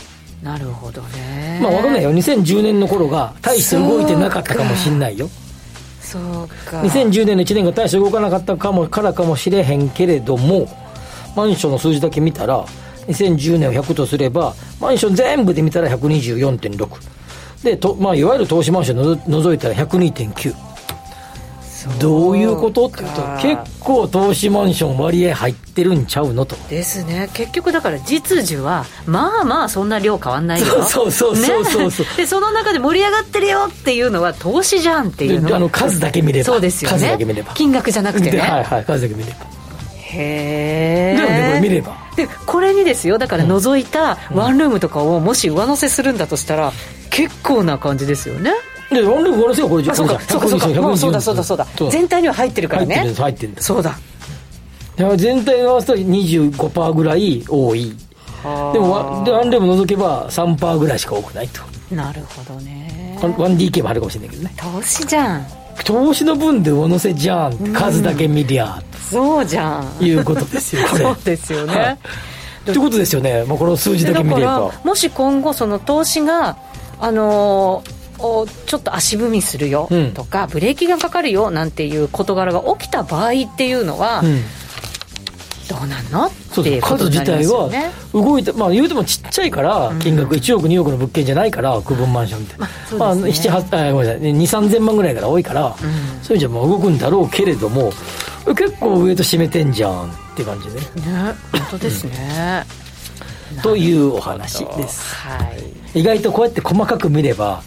[0.43, 1.59] なるほどね。
[1.61, 2.11] まあ分かんないよ。
[2.11, 5.29] 2010年の頃が大して動いてなかったかもしんないよ
[6.09, 6.81] そうか。
[6.81, 10.67] 2010年の1年が大して動かなかったかもからかもしれへんけれども
[11.35, 12.65] マンションの数字だけ見たら
[13.07, 20.68] 2010年を100とすればマンション全部で見たら124.6でと、まあ、いわゆる投資マンションの除いたら102.9
[21.99, 22.87] どういうこと？
[22.87, 26.55] って言うと結構投資マンション割合入ってるんちゃうのと。
[26.69, 27.29] ですね。
[27.33, 30.83] 結局だから実需はまあまあそんな量変わんないよ。
[30.83, 39.45] そうそうそうそうそう、ね、でその中で盛り上がってるよっていうのは投資じゃんっていうのあの数だけ見ればそうですよね数だけ見れば金額じゃなくてねはいはい数だけ見れば
[39.95, 46.73] へえでもねこれ見ればでこれにですよだから除いたワンルームとかをもし上乗せするんだとしたら、
[47.11, 48.51] 結構な感じですよね
[48.89, 51.43] でワンルームこれよこれそうかそうかそうかもうそうだそうだ。
[51.43, 51.67] そうだ。
[51.91, 52.95] 全体には入ってるからね。
[52.95, 53.97] 入ってる入ってるそうだ。
[55.15, 57.95] 全体合わせたら25%ぐらい多い。
[58.41, 61.61] でもでワンルーム除けば3%ぐらいしか多くないと。
[61.95, 63.17] なるほどね。
[63.21, 64.53] 1DK もあるかもしれないけどね。
[64.57, 65.45] 投資じゃん。
[65.83, 70.03] 投資の分で上乗せじゃん数だけ見りゃ、そうじゃん。
[70.03, 71.97] いうことですよ そうですよね、はい、
[72.65, 74.71] ということですよね、まあ、この数字だけ見れば。
[74.83, 76.57] もし今後その投資が
[76.99, 84.41] あのーをちょっと足踏みするよとか、うん、ブレーキがかかるよなんていう事柄が起きた場合っていうのは、うん、
[85.69, 86.25] どうなんの？
[86.27, 86.31] っ
[86.63, 94.21] ていうことになりますよね、自体は動いてまあ言うてもちっちゃいから金額1億2億の物件じゃないから区分マンションって、まあ、まあ、7 8あごめんなさい。
[94.21, 95.89] 2 3千万ぐらいから多いから、うん、そういう
[96.31, 97.91] 意味じゃもう動くんだろうけれども
[98.47, 100.73] 結構ウエイト締めてんじゃんっていう感じね。
[100.75, 100.81] ね
[101.51, 102.65] 本当ですね、
[103.61, 105.37] というお話です、は
[105.93, 107.61] い、意外とこうやって細かく見れば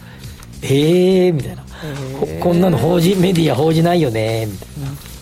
[0.63, 5.13] ええー、みたいな、えー、こんなの報じメディア報じないよねみたいな。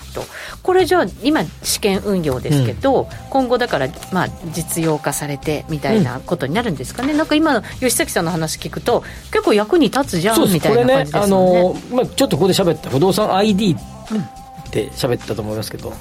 [0.64, 15.94] これじゃあ今試験運用ですけど、うん、今後だからまあ実用化されてみたいなことになるんですかね、うん、なんか今の吉崎さんの話聞くと結構役に立つじゃんみたいな感じですよね、ね、あのまあ、ちょっとここで喋った不動産 ID って喋ったと思いますけど、う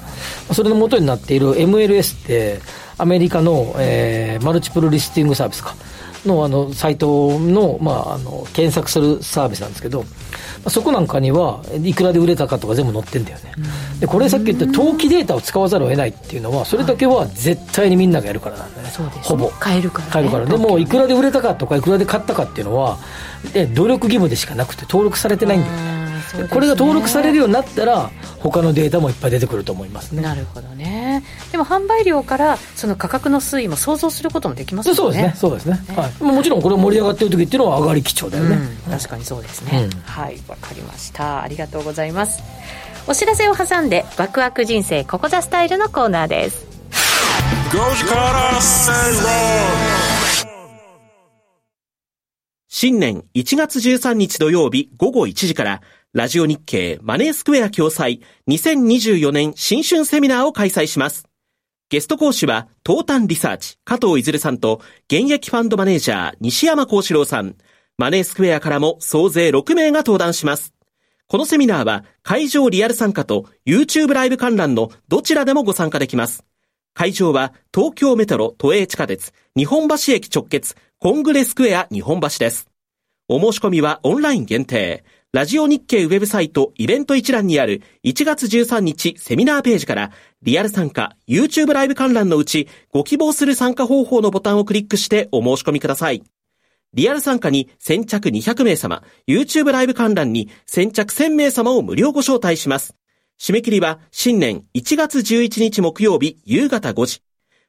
[0.51, 2.59] ん、それの元になっている MLS って
[2.97, 5.75] アメリカの、えー、マルチプルリスティングサービスか
[6.25, 10.05] のあのサイトの,、まあ、あの検索するサービスなんですけど、
[10.67, 13.53] そこなんかにはいくらで売れたかとか全部載ってんだよね、
[13.99, 19.49] でこれさっき言った投機データを使わざるを得ないっていうのはそれだけは絶対にみんながやるからなんだね、はい、ほぼ。
[19.59, 20.45] 買えるから、ね、買えるから。
[20.45, 22.97] でもいくらで売れたかとかいくらで買ったかっていうのは
[23.53, 25.73] で努力義務でしかなくて登録されてないんだよ。
[25.73, 26.00] ね
[26.37, 28.09] ね、これが登録されるようになったら
[28.39, 30.21] 他のデータもいっぱい出てくると思いますね。
[30.21, 31.23] なるほどね。
[31.51, 34.95] でも販売量からその価格の推移も想像することもできますよね。
[34.97, 35.33] そうですね。
[35.35, 38.57] そうですね、ね、はい、もちろんこれ盛り上がってる時っていうのは上がり基調だよね、
[38.87, 41.41] うん、確かにそうですね、うん、はいわかりました。
[41.41, 42.41] ありがとうございます。
[43.07, 46.67] お知らせを挟んでワクワク人生ここザスタイルのコーナーです。
[52.67, 55.81] 新年1月13日土曜日午後1時から
[56.13, 61.25] ラジオ日経マネースクエア共催2024年新春セミナーを開催します。
[61.89, 67.55] ゲスト講師は、東端リサーチ、加藤いずるさんと、現役ファンドマネージャー、西山幸四郎さん。
[67.97, 70.73] マネースクエアからも総勢6名が登壇します。
[71.27, 76.43] このセミナーは、会場リアル参加と YouTube ライブ観覧のどちらでもご参加できます。
[76.93, 82.67] 会場は、東京メトロ都営地下鉄、日本橋駅直結、コングレスクエア日本橋です。
[83.33, 85.05] お申し込みはオンライン限定。
[85.33, 90.11] ラジオ日経ウェブサイトイベント一覧にある1月13日セミナーページから
[90.41, 96.21] リアル参加、YouTube ライブ観覧のうちご希望する参加方法のボタンをクリックしてお申し込みください。
[96.93, 102.93] リアル参加に先着200名様、YouTube ライブ観覧に先着1000名様を無料ご招待します。
[103.39, 107.21] 締め切りは新年1月11日木曜日夕方5時。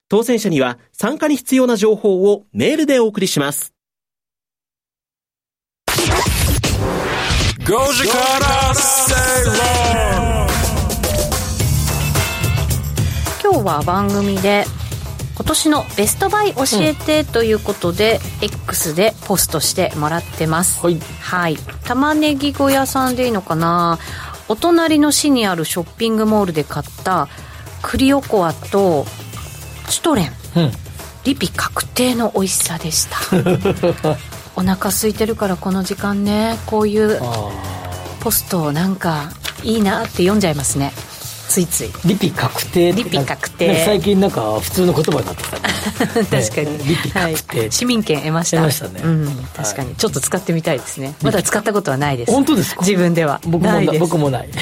[0.08, 3.71] 当選者には参加に必要な情報をメールでお送りします。
[7.64, 8.72] 5時から
[13.40, 14.64] 今日は番組で
[15.36, 20.80] 今年のベストバイ教えてということで、うん、X でポストしてもらってます。
[20.84, 24.00] はい、はい、玉ねぎ小屋さんでいいのかな？
[24.48, 27.28] お隣の市にあるショッピングモールで買った
[27.80, 29.04] 栗おこわと
[29.88, 30.70] シュトレン、うん、
[31.22, 34.18] リピ確定の美味しさでした
[34.56, 37.20] お腹空いてるからこの時間ねこういう
[38.20, 39.30] ポストなんか
[39.62, 40.92] いいなって読んじゃいますね。
[41.48, 41.90] ついつい。
[42.06, 43.84] リピ確定リピ確定。
[43.84, 45.62] 最近なんか普通の言葉になってきた、ね、
[46.48, 48.56] 確かに、リピ確定、はい、市民権得ました。
[48.56, 51.14] 得ましたね、うん、確かに、ちょっと使ってみたいですね。
[51.22, 52.32] まだ使ったことはないです。
[52.32, 52.80] 本当ですか？
[52.80, 53.38] 自分では。
[53.44, 54.48] 僕もない僕もない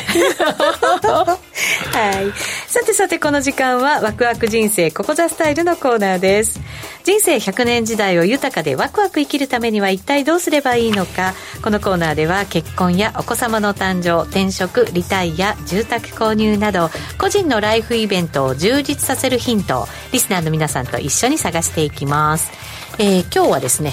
[1.93, 2.33] はい。
[2.69, 6.61] さてさてこの時間はワクワク人生ここザスタイルのコーナーです。
[7.05, 11.35] 人生100年時代を豊かでワクワク生きるためには一体どうすればいいのか。
[11.63, 22.51] このコーナーでは結婚やお子様の誕生転職リタイア住宅購入など個人のライフイベントを充実させるヒントをリスナーの皆さんと一緒に探していきます、
[22.99, 23.93] えー、今日はですね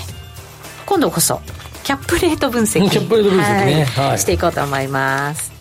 [0.85, 1.41] 今度こそ
[1.83, 5.56] キャップレート分析キャップレート分析ね、はい、していこうと思います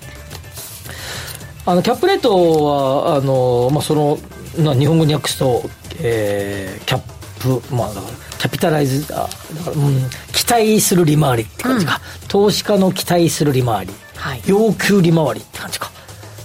[1.67, 4.19] あのキャップレートはあの、まあ、その
[4.59, 5.69] な日本語に訳すと、
[6.01, 15.91] えー、キャップ、まあ、だからキャピタライズあだから、うん、期待する利回りって感じか、うん、投資家の期待する利回り、はい、要求利回りって感じか。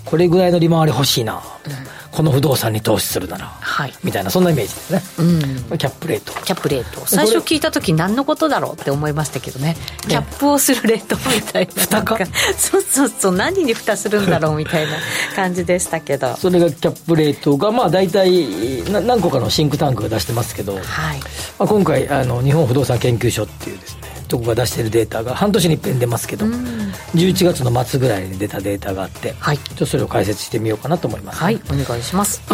[0.06, 5.02] これぐらいの利回り欲しいな、うんこの不動産に投資するなら、はい、みたいなそんなイメージですね、
[5.70, 6.34] うん、キャップレート。
[6.44, 7.06] キャップレート。
[7.06, 9.78] 最初聞いた時何のことだろうって思いましたけどね。
[10.08, 11.74] キャップをするレートみたいな。
[11.74, 12.18] 蓋か？
[12.58, 13.36] そうそうそう。
[13.36, 14.98] 何に蓋するんだろうみたいな
[15.36, 16.36] 感じでしたけど。
[16.36, 20.84] それがキャップレートがまあ大体何個かのシンクタンクが出してますけど、はい。
[21.60, 26.54] まあ、今回あの日本不動産研究所っていうですねとこが出してるデータが半年に一遍出ますけど、うん、
[27.14, 32.42] 11月の末ぐらいに出たデータがあって、はい、ちょっとそれを解説してみようかなと思います、ね、はいお願いします。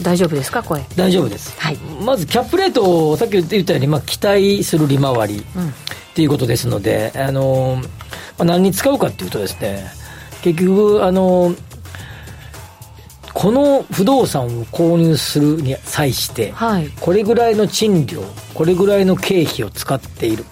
[0.00, 0.80] 大丈夫ですか声？
[0.94, 5.42] 大丈夫です、はい、まずキャップレートをさっき言ったように、まあ、期待する利回りっ
[6.14, 7.82] ていうことですので、あの
[8.38, 9.90] まあ、何に使うかっていうとですね
[10.42, 11.52] 結局あの
[13.38, 18.20] この不動産を購入するに際して、はい、これぐらいの賃料
[18.52, 20.44] これぐらいの経費を使っている。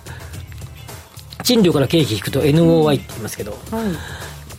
[1.43, 3.79] 賃料から経費引くと NOI って言いますけど、うん。
[3.79, 3.85] は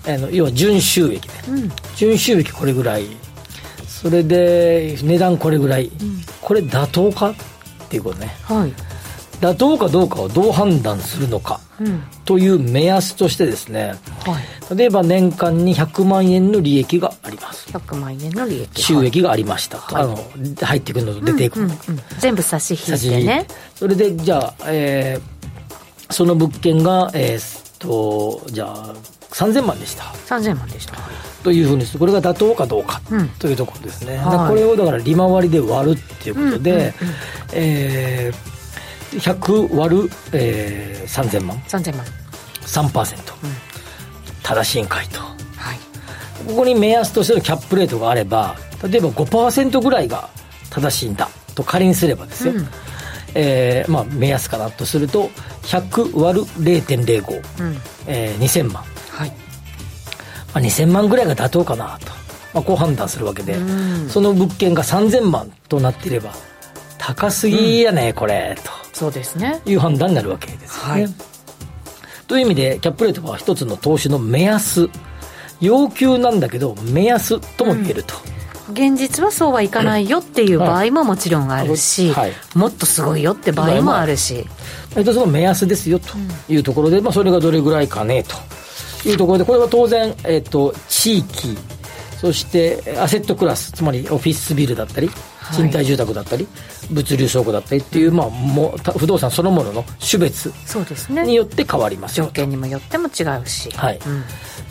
[0.09, 3.05] い、あの要は純収益ね、うん、純収益これぐらい。
[3.87, 7.35] それで値段これぐらい、うん、これ妥当かっ
[7.87, 8.73] ていうことね、はい、
[9.39, 11.59] 妥当かどうかをどう判断するのか、
[12.25, 13.93] という目安としてですね、
[14.25, 14.39] は
[14.73, 17.69] い、例えば年間に100万円の利益があります。
[17.71, 18.81] 100万円の利益。
[18.81, 20.17] 収益がありました、はい、あの
[20.61, 21.59] 入ってくるのと出ていく。
[21.59, 23.47] の、うんうんうん、全部差し引いてね。
[23.75, 28.95] それでじゃあ、えー、その物件がえー、っとじゃあ
[29.31, 30.03] 3000万でした。
[30.03, 30.95] 3000万でした。
[31.43, 33.01] というふうにこれが妥当かどうか
[33.39, 36.93] というところですね、はい、これをだから利回りで割るっていうことで、うんうんうん、
[37.53, 38.56] えー、
[39.11, 42.05] 100割る、えー、3000万3000万
[42.61, 43.53] 3%、うん、
[44.43, 50.29] 正しいんかいと、はい、ここに目安としてのキャップレートがあれば例えば5%ぐらいが
[50.69, 52.67] 正しいんだと仮にすればですよ、うん、
[53.33, 55.29] えー、まあ、目安かなとすると
[55.63, 57.77] 100割る0.05、うん。
[58.07, 59.29] えー、2000万、はい。
[59.29, 59.35] ま
[60.55, 62.07] あ、2000万ぐらいが妥当かなと、
[62.53, 66.31] まあ、こう判断するわけで、うん、その物件が3000万となっていれば
[66.97, 69.61] 高すぎやね、うん、これとそうですね。
[69.65, 71.07] いう判断になるわけですね、はい、
[72.27, 74.89] という意味でキャップレートは一つの投資の目安。
[75.59, 78.13] 要求なんだけど目安とも言えると、
[78.69, 78.73] うん。
[78.73, 84.45] 現実はそうはいかないよっていう場合ももちろんあるし、はい、もっとすごいよって場合もあるし、
[84.95, 86.07] えっと、その目安ですよと
[86.49, 88.35] いうところで、まあ、それがどれぐらいかねと。
[89.07, 91.57] いうところでこれは当然、えっと、地域
[92.19, 95.09] そしてアセットクラスつまりオフィスビルだったり
[95.53, 96.47] 賃貸住宅だったり、
[96.91, 100.51] 物流倉庫だったりっていう、まあ、もう不動産そのものの種別
[101.09, 104.23] によって変わります条件にもよっても違うし、はい、うん、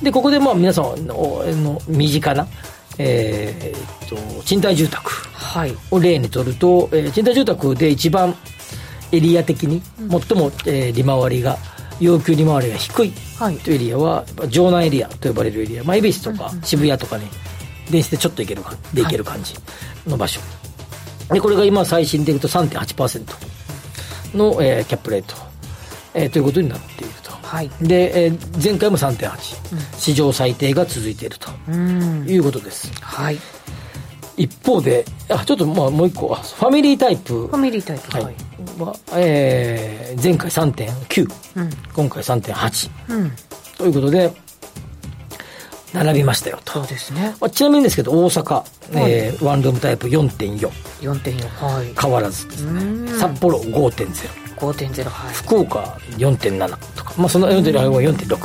[0.04, 2.46] でここでまあ皆さんのの身近な
[2.98, 5.10] えー、っと賃貸住宅
[5.90, 8.34] を例にとると、はい、えー、賃貸住宅で一番
[9.12, 10.08] エリア的に最
[10.38, 11.58] も、えー、利回りが
[12.00, 13.12] 要求利回りが低い
[13.62, 17.26] というエリアは、城南エリアと呼ばれるエリア、まあ、恵比寿とか渋谷とかに
[17.90, 19.54] 電子でちょっと行けるかで行ける感じ
[20.06, 20.50] の場所、はい、
[21.30, 25.34] でこれが今最新でいうと3.8%の、えー、キャップレート、
[26.14, 27.30] えー、ということになっていると。
[27.30, 31.50] はい、で、えー、前回も3.8、うん、史上最低が続いていると。
[31.70, 33.38] いうことです、はい、
[34.36, 36.34] 一方であちょっとまあもう一個。
[36.34, 37.46] ファミリータイプ。
[37.46, 38.16] ファミリータイプ。
[38.16, 38.34] はい、
[38.78, 43.32] はえー、前回3.9、うん、今回3.8、うん、
[43.78, 44.45] ということで
[46.04, 46.72] 並びましたよと。
[46.74, 50.68] そうですね、まあ、ちなみにですけど大阪、はい、えー、ワンルームタイプ4.4
[51.00, 51.94] 4.4はい。
[52.00, 53.08] 変わらずですね。
[53.18, 55.80] 札幌5.0 5.0、はい、福岡
[56.16, 58.38] 4.7とか、まあ、その4.0は4.6、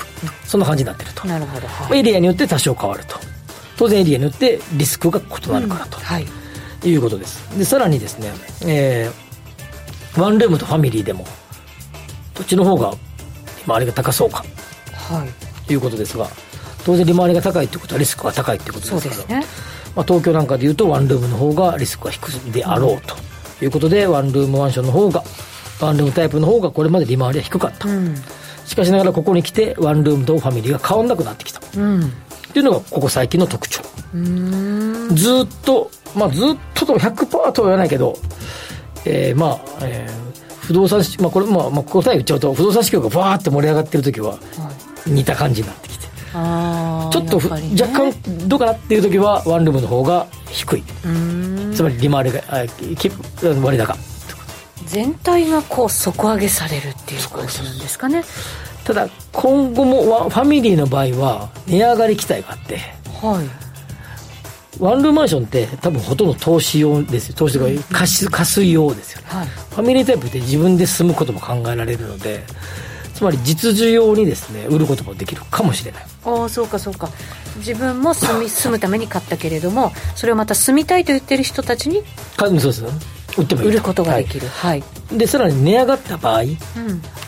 [0.46, 1.28] そんな感じになってると。
[1.28, 3.18] なるほど、はい、エリアによって多少変わると。
[3.78, 6.28] 当然エリアによってリスクが異なるからと、うん、はい、
[6.84, 7.58] いうことです。
[7.58, 8.32] でさらにですね、
[8.66, 11.26] えー、ワンルームとファミリーでも
[12.36, 12.98] どっちの方が利
[13.68, 14.44] 回りが高そうか、
[14.94, 15.26] は
[15.70, 16.28] い、いうことですが
[16.86, 19.40] 当然利回りが高いってことはリスクが高いってことですから。
[19.40, 19.46] ね。
[19.96, 23.16] まあ、東京なんかでいうとワンルームの方がリスクが低いであろうと。
[23.64, 25.24] いうことで、ワンルームマンションの方が
[25.80, 28.16] ワンルームタイプの方がこれまで利回りは低かった、うん、
[28.66, 32.10] しかしながらここに来てワンルームとファミリーが変わんなくなってきた、うん、っ
[32.54, 33.82] ていうのがここ最近の特徴。
[34.14, 38.18] ずっとまあずっとと100%とは言わないけど
[39.06, 44.38] えー、まあ、えー、不動産まあこれ、まあ、まあ答え言っちゃうと不動産市況がバーって盛り上がってる時は
[45.08, 45.91] 似た感じになって
[46.32, 50.84] ちょっと、ね、若干どうかなっていう時はワンルームの方が低い。
[51.74, 52.42] つまり利回りが
[53.62, 53.96] 割高。
[54.86, 58.24] 全体がこう底上げされるっていう感じなんですかね。
[58.84, 62.78] ただ今後もファミリーの場合は値上がり期待があって。
[63.22, 63.62] はい。
[64.80, 67.36] ワンルームマンションって多分ほとんど投資用ですよ。
[67.36, 72.44] 投資とか貸貸す用ですよね、はい、ファミリータイプって自分で住むことも考えられるので
[73.14, 77.10] つまり実需用にですね売ることもできるかもしれないああそうかそうか。
[77.58, 82.04] 自分も住み住むために買ったけれどもそれをまた住みたいと言ってる人たちに
[82.38, 82.84] そうです
[83.38, 86.50] 売ってもいい売ることができる、はい、でさらに値上がった場合、うん、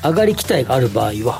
[0.04, 1.40] 上がり期待がある場合は、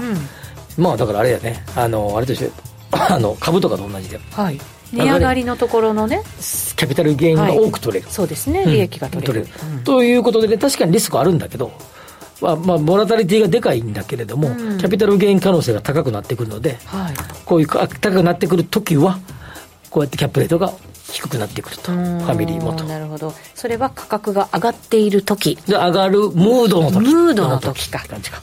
[0.78, 1.64] うん、まあだからあれだよね。
[1.76, 2.50] あのあれとして
[2.92, 4.60] あの株とかと同じで、はい、
[4.94, 6.22] 値上がりのところのね
[6.76, 8.64] キャピタルゲインが多く取れる、はい、そうですね。
[8.66, 9.48] 利益が取れる。
[9.64, 11.72] うん、ということで、ね、確かにリスクあるんだけど
[12.44, 17.14] まあ、まあ、ボラタリティがでかいんだけれども、うん、キャピタルゲイン可能性が高くなってくるので、はい、
[17.46, 19.20] こういう高くなってくるときは
[19.90, 20.74] こうやってキャップレートが
[21.12, 21.92] 低くなってくると。
[21.92, 23.34] ファミリーもとなるほど。
[23.54, 25.56] それは価格が上がっている時。
[25.68, 27.14] で上がるムードの時。
[27.14, 28.04] ムードの時か。
[28.08, 28.42] 感じか。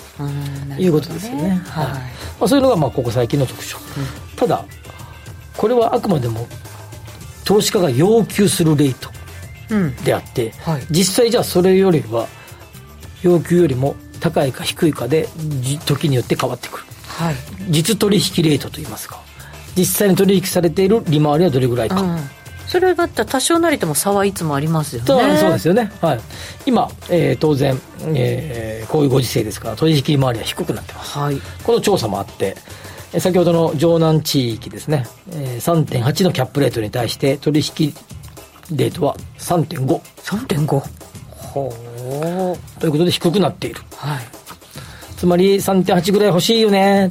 [0.79, 1.87] いうことですよね、はい。
[1.87, 3.77] まあ、そういうのがまあここ最近の特徴、
[4.33, 4.65] うん、ただ
[5.57, 6.47] これはあくまでも
[7.45, 9.11] 投資家が要求するレート
[10.05, 12.27] であって、うんはい、実際じゃあそれよりは
[13.23, 15.29] 要求よりも高いか低いかで
[15.87, 17.35] 時によって変わってくる、はい、
[17.71, 19.21] 実取引レートといいますか。
[19.77, 22.19] 実際に取引されている利回りはどれぐらいか、うん。
[22.71, 25.07] それだったら多少なりとも差はいつもありますよね。
[25.07, 26.21] そうですよね、はい、
[26.67, 27.81] 今、えー、当然、
[28.15, 32.57] えー、こういうご時世ですから取引利回りは低くなってます、はい、この調査もあって
[33.19, 37.93] 先ほどの城南地域ですね、えー、3.8のキャップレートに対して取引
[38.77, 39.87] レートは3.5
[40.23, 40.83] 3.5
[41.29, 41.90] ほう
[42.79, 44.21] ということで低くなっている、はい、
[45.17, 47.11] つまり3.8ぐらい欲しいよね。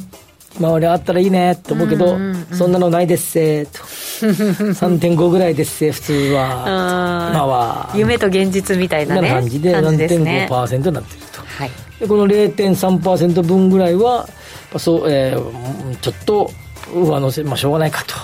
[0.59, 1.53] 今りあったらいいね。
[1.53, 2.17] って思うけど、
[2.51, 3.65] そんなのないですせ。
[3.65, 3.79] と。
[4.19, 7.29] 3.5ぐらいですせ普通は。
[7.31, 7.91] 今は。
[7.95, 14.27] 夢と現実みたいな、ね、感じで何点5%になっていると、はい、でこの0.3%分ぐらいは
[14.77, 16.51] そう、えー、ちょっと
[16.93, 18.15] 上乗せまあしょうがないかと。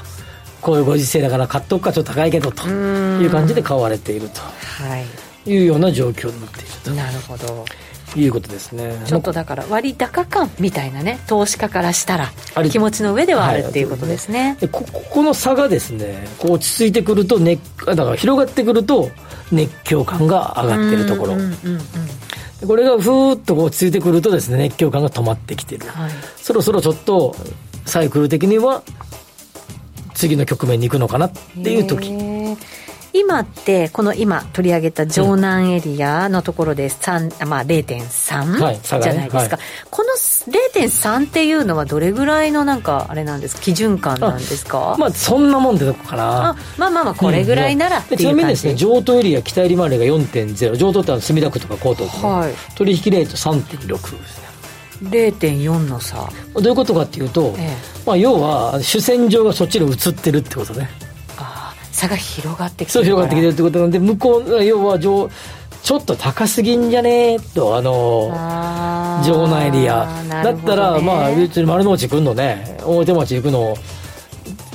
[0.62, 2.68] こういうご時世だから買っとくかちょっと高いけどと。
[2.68, 5.06] いう感じで買われていると、はい、
[5.46, 6.92] いうような状況になっていると。
[6.92, 7.66] なるほど。
[8.20, 9.02] いうことですね。
[9.06, 12.32] ちょっとだから割高感みたいなね投資家からしたら
[12.70, 19.10] 気持ちの上ではあるっていうことですね、はい、ここの差がですねこう落ち着いてくると、ね、だから広がってくると
[19.52, 21.36] 熱狂感が上がってるところ、
[22.66, 27.36] これがふーっと落ち着いてくるとですね熱狂感が止まってきてる、はい、そろそろちょっと
[27.86, 28.82] サイクル的には
[30.14, 32.10] 次の局面に行くのかなっていう時
[33.18, 44.98] 今ってこの今取り上げた城南エリアのところで3、まあ、0.3、じゃないですか、はい、この0.3っていうのはどれぐらいのなんかあれなんですか基準感なんですか？
[45.00, 46.50] まあそんなもんでどこかな。
[46.50, 54.46] あまあまあまあこれぐらいならっていう感じ、うん、ちなみにですね譲渡エリア北入り回りが4.0譲渡って墨田区とか江東区、はい、取引レート3.6ですね
[55.04, 56.30] 0.4の差。
[56.54, 57.70] どういうことかっていうと、ええ、
[58.06, 60.90] まあ、要は主戦場がそっちに移ってるってことね
[61.96, 65.30] 差が広がってきてるそう広がってきてるってことなんで向こう要は上
[65.82, 73.78] ちょっと高すぎんじゃねえとあの城内エリア、ね、だったらまあ別に丸の内来るのね大手町行くの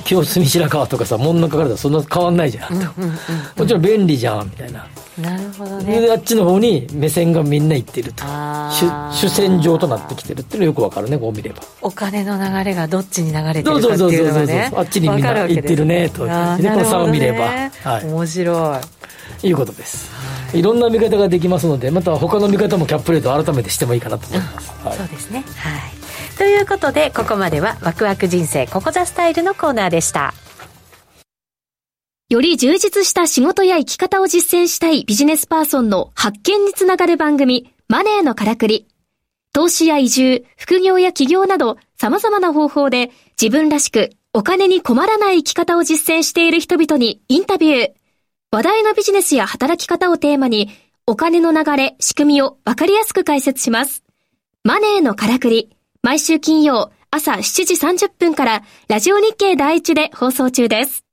[0.03, 3.11] 清澄白河とかさ真ん中からそんな変わんないじゃん、うんうんうん、
[3.55, 6.09] もちろん便利じゃんみたいななるほどね。
[6.11, 8.23] あっちの方に目線がみんな行ってると。
[8.23, 11.61] 主主戦場となってきてるっていうのよくわかるねこう見れば。
[11.81, 14.71] お金の流れがどっちに流れてるかっていうのがね。
[14.75, 17.39] あっちにみんな行ってるねとで、ね、この差を見れば、
[17.83, 19.01] はい、面白い。
[19.43, 25.43] いうことです、はい、いろんな見方ができますのでまた他の見方もキャップレート改めてしてもいいかなと思います、はい、そうですね。
[25.57, 26.01] はい。
[26.37, 30.33] ということでここまではワクワク人生ここザスタイルのコーナーでした
[32.31, 38.87] より充実した仕事や生き方を実践したいビジネスパーソンの発見につながる番組、マネーのからくり。
[39.51, 47.91] 投資や移住、副業や起業など様々な方法で自分らしくお金に困らない生き方を実践している人々にインタビュー。
[48.49, 50.69] 話題のビジネスや働き方をテーマに
[51.05, 54.05] お金の流れ、仕組みをわかりやすく解説します。
[54.63, 55.75] マネーのからくり。
[56.01, 61.10] 毎週金曜朝7時30分からラジオ日経第一で放送中です。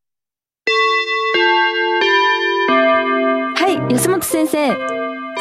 [3.56, 4.76] はい、安本先生。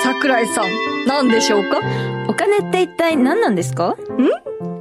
[0.03, 0.65] 桜井さん、
[1.07, 1.79] 何でしょうか？
[2.29, 3.89] お金って一体何なんですか？
[3.89, 3.97] ん？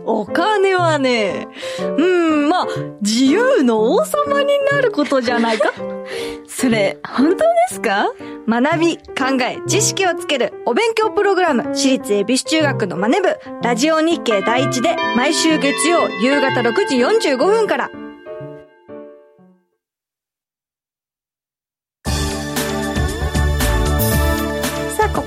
[0.04, 1.48] お金はね、
[1.96, 2.02] う
[2.46, 2.66] ん、まあ、
[3.02, 5.72] 自由の王様になることじゃないか？
[6.46, 8.08] それ、本当ですか？
[8.48, 9.02] 学び、考
[9.42, 17.90] え、知識をつけるお勉強プログラム、私立恵比寿中学のマネ部、ラジオ日経第一で、毎週月曜夕方6時45分から、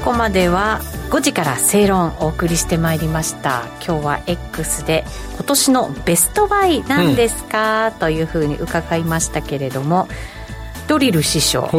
[0.09, 0.81] ここまでは
[1.11, 3.67] 5時から正論お送りしてまいりました。
[3.85, 5.05] 今日は X で
[5.35, 10.07] 今年のベストバイなんですか、うん、というふうに伺いましたけれども
[10.87, 11.69] ドリル師匠、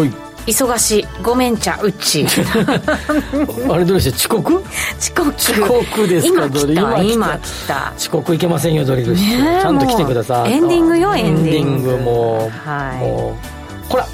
[0.47, 2.25] 忙しいごめんちゃうち。
[3.69, 4.63] あれどうして遅刻？
[4.63, 5.35] 遅刻。
[5.37, 6.47] 遅刻ですか？
[6.47, 7.93] 今来た今来た。
[7.97, 10.53] 遅刻いけませんよドリル師匠、ちゃんと来てください。
[10.53, 11.97] エンディングよエンディング。
[11.97, 13.37] もう、はい、も
[13.85, 14.07] うこら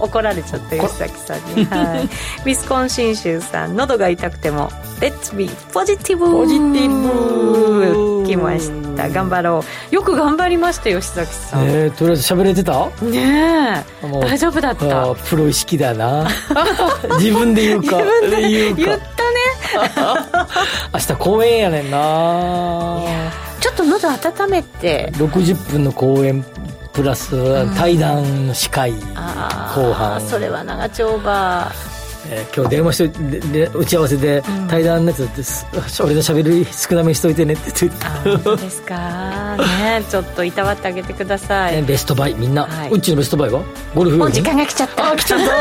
[0.00, 4.70] 怒られちゃった吉崎さんに、 はい、ウィスコンシン州さん喉が痛くても
[5.00, 6.88] 「Let's be positive」ポジティ
[8.22, 9.08] ブ来ました。
[9.08, 9.94] 頑張ろう。
[9.94, 12.86] よく頑張りました吉崎さんえー、とりあえず喋れてた？
[13.02, 14.18] ねえ。
[14.20, 15.14] 大丈夫だった。
[15.28, 16.28] プロ意識だな。
[17.18, 17.96] 自分で言うか。
[17.96, 19.00] 自分で言ったね。
[20.92, 23.00] 明日公演やねんな。
[23.60, 25.12] ちょっと喉温めて。
[25.16, 26.44] 60分の公演
[26.92, 27.30] プラス
[27.76, 28.92] 対談司会
[29.74, 30.20] 後半。
[30.20, 31.70] それは長丁場
[32.32, 38.42] えー、今日電話してで打ち合わせで対談のやつです、うん、俺のしゃべり少なめにしといてねって言って。
[38.44, 39.56] そうですか。
[39.56, 42.34] ねちょっといたわってあげてください、ベストバイ。
[42.34, 43.62] みんな、はい、うちのベストバイは？
[43.94, 45.10] ゴルフもう時間が来ちゃった。
[45.10, 45.44] あ来ちゃった。
[45.44, 45.56] ですよ。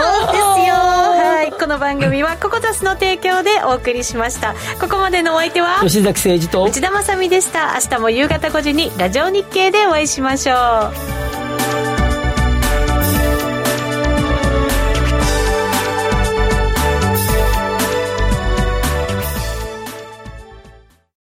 [0.75, 1.51] はい。
[1.51, 4.53] この番組はココザスの提供でお送りしました。
[4.79, 5.79] ここまでのお相手は？
[5.81, 6.63] 吉崎誠二と。
[6.65, 7.73] 内田まさみでした。
[7.83, 10.55] 明日も夕方5時にラジオ日経でお会いしましょう